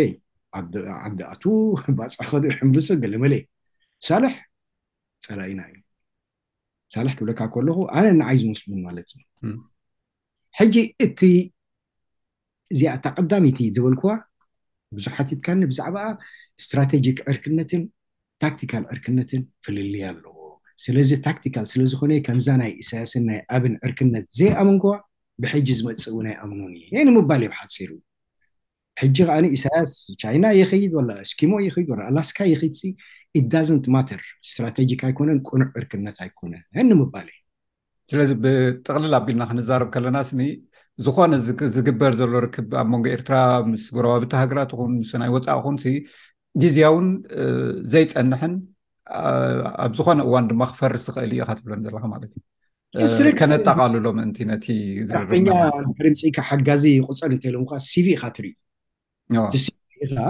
ዓዲኣቱ 1.06 1.42
ባፀክ 1.98 2.32
ሕምብሶ 2.58 2.86
ገለመለ 3.02 3.34
ሳልሕ 4.08 4.34
ፀላኢና 5.26 5.60
እዩ 5.70 5.76
ሳልሕ 6.94 7.12
ክብለካ 7.18 7.40
ከለኩ 7.56 7.78
ኣነ 7.96 8.06
ንዓይ 8.20 8.36
ዝመስሙን 8.44 8.80
ማለት 8.88 9.08
እዩ 9.16 9.22
ሕጂ 10.60 10.74
እቲ 11.06 11.20
እዚኣ 12.74 12.92
ተ 13.04 13.14
ቀዳሚቲ 13.18 13.58
ዝበልክዋ 13.76 14.10
ብዙሕ 14.96 15.12
ሓትትካኒ 15.18 15.60
ብዛዕባኣ 15.72 16.06
እስትራቴጂክ 16.60 17.18
ዕርክነትን 17.32 17.82
ታክቲካል 18.42 18.82
ዕርክነትን 18.94 19.42
ፍልልያ 19.64 20.04
ኣለዉ 20.12 20.26
ስለዚ 20.84 21.10
ታክቲካል 21.26 21.66
ስለዝኮነ 21.72 22.12
ከምዛ 22.26 22.46
ናይ 22.62 22.72
እሳያስን 22.82 23.22
ናይ 23.28 23.38
ኣብን 23.56 23.74
ዕርክነት 23.86 24.26
ዘይኣምንግ 24.38 24.84
ብሕጂ 25.42 25.68
ዝመፅእ 25.78 26.04
እውን 26.12 26.26
ይ 26.28 26.34
ኣምኖን 26.44 26.72
እዩ 26.78 26.86
የኒ 26.96 27.08
ምባል 27.16 27.42
ብሓፂሩ 27.52 27.90
ሕጂ 29.00 29.16
ከዓነ 29.28 29.46
እሳያስ 29.56 29.90
ቻይና 30.22 30.44
የክይድ 30.58 30.92
ስኪሞ 31.30 31.52
የክይድ 31.66 31.88
ኣላስካ 32.08 32.38
የክይድ 32.50 32.76
ኢዳዘንት 33.40 33.86
ማተር 33.94 34.22
እስትራቴጂክ 34.46 35.00
ኣይኮነን 35.08 35.40
ቁኑዕ 35.48 35.68
ዕርክነት 35.80 36.18
ኣይኮነን 36.24 36.62
እኒምባሌእዩ 36.82 37.38
ስለዚ 38.12 38.30
ብጥቅልል 38.44 39.14
ኣቢልና 39.18 39.44
ክንዛርብ 39.50 39.88
ከለና 39.96 40.18
ስኒ 40.28 40.42
ዝኮነ 41.04 41.32
ዝግበር 41.76 42.12
ዘሎ 42.20 42.32
ርክብ 42.44 42.68
ኣብ 42.82 42.86
መንጎ 42.92 43.06
ኤርትራ 43.16 43.36
ምስ 43.70 43.86
ጎረባብቲ 43.96 44.32
ሃገራት 44.42 44.70
ኹን 44.78 44.92
ስናይ 45.10 45.30
ወፃኢ 45.36 45.58
ኹን 45.66 45.76
ግዝያ 46.62 46.86
ውን 46.96 47.08
ዘይፀንሐን 47.92 48.52
ኣብ 49.84 49.92
ዝኮነ 49.98 50.18
እዋን 50.28 50.44
ድማ 50.50 50.62
ክፈርስ 50.72 51.02
ዝኽእል 51.08 51.32
ኢካ 51.38 51.50
ትብለን 51.58 51.82
ዘለካ 51.86 52.04
ማለት 52.14 52.32
እዩ 52.96 53.04
ስሪ 53.16 53.26
ከነጠቃሉሎ 53.38 54.06
ምን 54.18 54.30
ነኛ 54.50 55.24
ሕሪ 55.30 55.38
ምፅኢካ 55.88 56.38
ሓጋዚ 56.48 56.84
ቁፀል 57.10 57.32
እንታሎምካ 57.36 57.72
ስቪኢካ 57.90 58.22
ትርኢ 58.36 58.50
ቲቪካ 59.54 60.26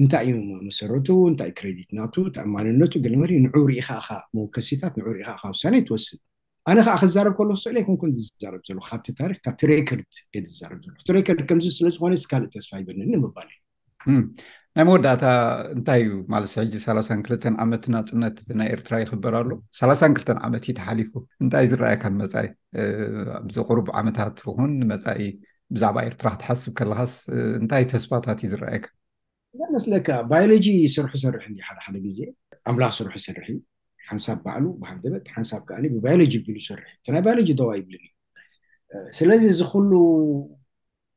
እንታይ 0.00 0.26
እዩ 0.32 0.36
መሰረቱ 0.66 1.08
እንታ 1.30 1.40
ክሬዲት 1.58 1.90
ናቱ 1.98 2.14
ተኣማንነቱ 2.36 2.92
ግመ 3.04 3.22
ንዑ 3.46 3.56
ርኢ 3.70 3.80
ካ 3.88 4.08
መከሲታት 4.36 4.92
ን 4.98 5.02
ኢ 5.08 5.24
ውሳኒ 5.54 5.74
ትወስድ 5.88 6.20
ኣነ 6.70 6.78
ከዓ 6.86 6.94
ክዛረብ 7.02 7.34
ከሎ 7.38 7.50
ስእል 7.62 7.76
ኣይኮንን 7.80 8.12
ዝዛርብ 8.18 8.60
ዘ 8.68 8.72
ካብቲ 8.88 9.06
ታሪክ 9.20 9.38
ካብቲ 9.46 9.60
ሬከርድ 9.70 10.10
የ 10.36 10.40
ዝዛርብ 10.50 10.78
ክ 10.86 11.10
ሬከርድ 11.16 11.40
ከምዚ 11.50 11.66
ስለዝኮነ 11.78 12.14
ስካልእ 12.24 12.48
ተስፋ 12.54 12.70
ይበለኒ 12.82 13.12
ምባል 13.24 13.48
እዩ 13.52 14.20
ናይ 14.76 14.84
መወዳእታ 14.88 15.24
እንታይ 15.76 16.00
እዩ 16.02 16.10
ማለት 16.32 16.50
ሕጂ 16.58 16.74
3ላንክልተ 16.84 17.44
ዓመት 17.62 17.84
ናፅነት 17.94 18.36
ናይ 18.58 18.68
ኤርትራ 18.74 18.92
ይኽበር 19.02 19.34
ኣሎ 19.38 19.50
3ላክልተ 19.78 20.28
ዓመት 20.46 20.64
ዩ 20.68 20.72
ተሓሊፉ 20.78 21.10
እንታይ 21.42 21.64
ዝረኣየካ 21.70 22.04
መፃኢ 22.18 22.48
ዘቅርብ 23.56 23.88
ዓመታት 24.00 24.36
ኹን 24.58 24.74
መፃኢ 24.90 25.22
ብዛዕባ 25.74 25.96
ኤርትራ 26.10 26.28
ክትሓስብ 26.34 26.72
ከለካስ 26.80 27.14
እንታይ 27.62 27.84
ተስፋታት 27.92 28.38
እዩ 28.44 28.50
ዝረኣየካ 28.52 28.86
ና 29.60 29.70
መስለካ 29.76 30.08
ባዮሎጂ 30.32 30.66
ስርሑ 30.94 31.10
ዝሰርሕ 31.20 31.44
እሓደ 31.62 31.78
ሓደ 31.86 31.96
ግዜ 32.06 32.18
ኣምላኽ 32.72 32.92
ስርሑ 33.00 33.12
ዝሰርሒ 33.22 33.48
እዩ 33.54 33.58
ሓንሳብ 34.10 34.38
ባዕሉ 34.46 34.64
ብሃንበት 34.84 35.26
ሓንሳብ 35.38 35.62
ከዓ 35.70 35.78
ብባዮሎጂ 35.96 36.34
ቢሉ 36.46 36.56
ሰርእዩ 36.68 36.92
እናይ 37.14 37.22
ባዮሎጂ 37.28 37.50
ዋ 37.70 37.72
ይብልን 37.80 38.06
ስለዚ 39.18 39.42
እዚ 39.56 39.60
ኩሉ 39.72 39.90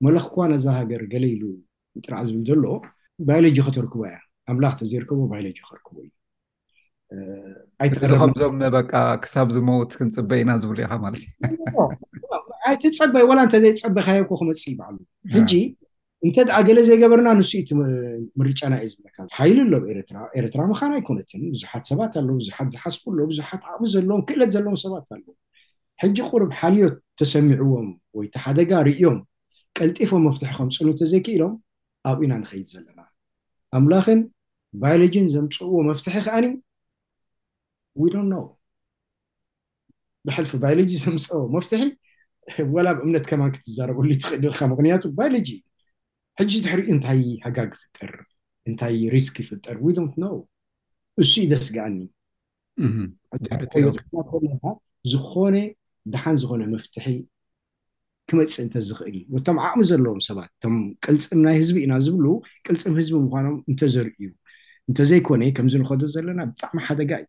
መለክኳ 0.08 0.36
ነዛ 0.54 0.66
ሃገር 0.80 1.02
ገለ 1.14 1.26
ኢሉ 1.36 1.44
ንጥራቅ 2.00 2.24
ዝብል 2.32 2.44
ዘለዎ 2.50 2.76
ባይለጂ 3.28 3.58
ከተርክቦ 3.68 4.02
እያ 4.10 4.18
ኣምላኽቲ 4.52 4.80
ዘይርከቦ 4.92 5.20
ባይለጂ 5.32 5.58
ክርክቦ 5.68 5.94
እዩ 6.06 6.12
ይእዚ 7.86 8.02
ከምዞም 8.22 8.54
መበቃ 8.64 8.92
ክሳብ 9.24 9.48
ዝመውት 9.56 9.92
ክንፅበ 10.00 10.32
ኢና 10.42 10.52
ዝብሪኢካ 10.62 10.92
ማለትእዩቲፀበይ 11.06 13.24
ዋላ 13.30 13.40
እንተዘይፀበ 13.48 13.96
ካየኮ 14.08 14.30
ክመፅእ 14.40 14.68
ይባዓሉ 14.74 14.96
ሕጂ 15.36 15.52
እንተ 16.28 16.36
ድኣ 16.48 16.58
ገለ 16.68 16.78
ዘይገበርና 16.88 17.30
ንስቲ 17.40 17.70
ምርጫና 18.40 18.74
እዩ 18.84 18.88
ዝለካ 18.94 19.18
ሓይሉ 19.38 19.58
ኣሎም 19.68 19.84
ኤረትራ 20.40 20.60
ምካን 20.72 20.92
ይ 21.00 21.04
ኮነትን 21.10 21.42
ብዙሓት 21.54 21.84
ሰባት 21.92 22.14
ኣለ 22.22 22.30
ዙሓት 22.48 22.68
ዝሓስፉ 22.76 23.02
ሎ 23.18 23.20
ብዙሓት 23.32 23.62
ዓቅቢ 23.72 23.82
ዘለዎም 23.96 24.22
ክእለት 24.30 24.50
ዘለዎም 24.56 24.78
ሰባት 24.86 25.08
ኣሎ 25.16 25.26
ሕጂ 26.04 26.18
ቁሩብ 26.32 26.52
ሓልዮት 26.60 26.96
ተሰሚዕዎም 27.22 27.88
ወይ 28.20 28.26
ቲ 28.36 28.38
ሓደጋ 28.46 28.72
ርእዮም 28.90 29.20
ቀልጢፎም 29.80 30.22
መፍትሒ 30.30 30.52
ከምፅሉ 30.60 30.88
እንተዘይክእሎም 30.96 31.54
ኣብኢና 32.12 32.34
ንከይድ 32.44 32.68
ዘለና 32.74 33.00
ኣምላኽን 33.78 34.20
ባዮሎጂን 34.82 35.26
ዘምፀዎ 35.34 35.72
መፍትሒ 35.90 36.16
ከኣኒ 36.26 36.46
ወ 38.02 38.08
ዶን 38.14 38.28
ኖው 38.34 38.46
ብሕልፊ 40.28 40.52
ባዮሎጂ 40.64 40.92
ዘምፀቦ 41.04 41.42
መፍትሒ 41.56 41.82
ወላ 42.76 42.88
ብእምነት 42.98 43.26
ከማ 43.30 43.42
ክትዛረብሉ 43.56 44.08
ትኽእልልካ 44.22 44.60
ምክንያቱ 44.74 45.04
ባዮሎጂ 45.18 45.50
ሕጂ 46.40 46.52
ድሕሪ 46.66 46.82
እንታይ 46.94 47.22
ሃጋግ 47.46 47.70
ይፍጥር 47.78 48.12
እንታይ 48.70 48.96
ሪስክ 49.16 49.36
ይፍጥር 49.44 49.76
ወ 49.86 49.94
ዶንት 49.98 50.14
ኖው 50.24 50.36
እሱ 51.24 51.34
እዩ 51.44 51.46
ደስግኣኒ 51.54 51.98
ዝኮነ 55.12 55.56
ድሓን 56.14 56.36
ዝኮነ 56.42 56.62
መፍትሒ 56.76 57.06
ክመፅእ 58.32 58.62
እንተ 58.64 58.76
ዝኽእል 58.88 59.16
ወቶም 59.36 59.58
ዓቅሚ 59.68 59.80
ዘለዎም 59.90 60.22
ሰባት 60.28 60.50
እቶም 60.56 60.76
ቅልፅም 61.06 61.40
ናይ 61.46 61.56
ህዝቢ 61.62 61.78
ኢና 61.86 61.94
ዝብሉ 62.06 62.26
ቅልፅም 62.68 62.94
ህዝቢ 63.00 63.14
ምኳኖም 63.26 63.56
እንተ 63.70 63.82
ዘርኢዩ 63.96 64.30
እንተዘይኮነ 64.90 65.42
ከምዚንከዶ 65.58 66.02
ዘለና 66.14 66.40
ብጣዕሚ 66.52 66.78
ደጋ 67.02 67.12
እዩ 67.22 67.28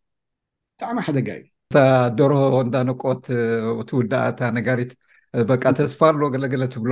ብጣዕሚ 0.77 0.97
ሓደጋ 1.07 1.29
እዩ 1.39 1.43
ደርሆ 2.19 2.41
እንዳነቆት 2.67 3.23
ቲውዳኣታ 3.89 4.39
ነጋሪት 4.57 4.91
በቃ 5.51 5.63
ተስፋሎዎ 5.77 6.27
ገለገለ 6.33 6.63
ትብሎ 6.73 6.91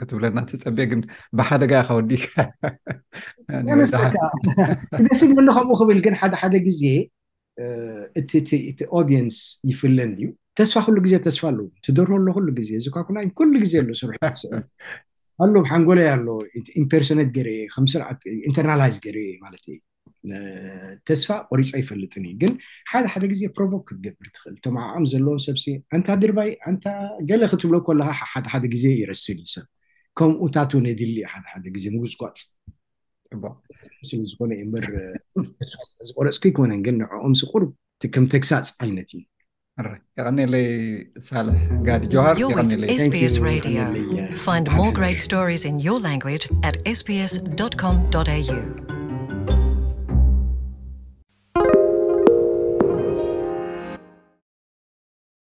ክትብለና 0.00 0.38
ፀቤ 0.64 0.78
ግን 0.90 1.00
ብሓደጋ 1.38 1.72
ኢካወዲካስ 1.84 2.48
ደስም 5.08 5.32
ንከምኡ 5.48 5.76
ክብል 5.80 5.98
ግን 6.06 6.14
ሓደ 6.20 6.32
ሓደ 6.42 6.54
ግዜ 6.68 6.82
እእቲ 8.18 8.48
ኦድንስ 8.98 9.36
ይፍለን 9.70 10.10
ድዩ 10.18 10.26
ተስፋ 10.58 10.74
ኩሉ 10.86 10.96
ግዜ 11.06 11.14
ተስፋ 11.26 11.42
ኣለዎ 11.50 11.66
ትደር 11.84 12.10
ሎ 12.26 12.32
ኩሉ 12.36 12.46
ግዜ 12.58 12.70
እዚ 12.80 12.86
ካኩና 12.96 13.16
ኩሉ 13.38 13.52
ግዜ 13.64 13.72
ኣሎ 13.82 13.90
ስርሑ 14.00 14.14
ኣሎም 15.44 15.64
ሓንጎላይ 15.70 16.06
ኣሎ 16.14 16.26
ኢምፐርሶነት 16.82 17.28
ገርእ 17.36 17.58
ከምስዓትኢንተርናላይዝ 17.74 18.96
ገርእ 19.04 19.28
ማለትዩ 19.44 19.76
ተስፋ 21.08 21.28
ቆሪፃ 21.50 21.70
ይፈልጥኒ 21.82 22.24
ግን 22.42 22.52
ሓደ 22.90 23.04
ሓደ 23.12 23.24
ግዜ 23.32 23.42
ፕሮቮክ 23.56 23.82
ክትገብር 23.88 24.28
ትኽእል 24.36 24.56
ቶም 24.66 24.76
ዓቅም 24.84 25.06
ዘለዎም 25.12 25.40
ሰብሲ 25.46 25.64
እንታ 25.98 26.08
ድርባይ 26.24 26.50
እንታ 26.72 26.86
ገለ 27.30 27.42
ክትብሎ 27.52 27.74
ከለካ 27.88 28.12
ሓደሓደ 28.34 28.64
ግዜ 28.74 28.84
ይረስብ 29.00 29.40
ሰብ 29.54 29.66
ከምኡታት 30.20 30.72
ነድሊ 30.88 31.16
ሓደ 31.34 31.44
ሓደ 31.54 31.64
ግዜ 31.76 31.84
ምጉፅጓፅ 31.96 32.40
ስሉዝኮነ 34.08 34.50
የበር 34.60 34.86
ዝቆረፅኩ 36.08 36.44
ይኮነን 36.50 36.80
ግን 36.86 36.96
ንዕኦምስ 37.02 37.42
ቁርብ 37.52 37.70
ከም 38.14 38.24
ተግሳፅ 38.34 38.70
ዓይነት 38.86 39.10
እዩይነለይ 39.18 40.66
ሳጋዲሃር 41.28 42.34
ss 42.36 42.56
ድ 42.56 42.80
ድ 42.80 44.32
ግት 45.02 45.22
ስሪስ 45.28 45.64
እን 45.70 45.76
ዮር 45.86 46.00
ላንግጅ 46.08 46.42
ኣት 46.68 46.76
sbs 46.98 47.34
ኮ 47.84 47.94
a 48.98 49.01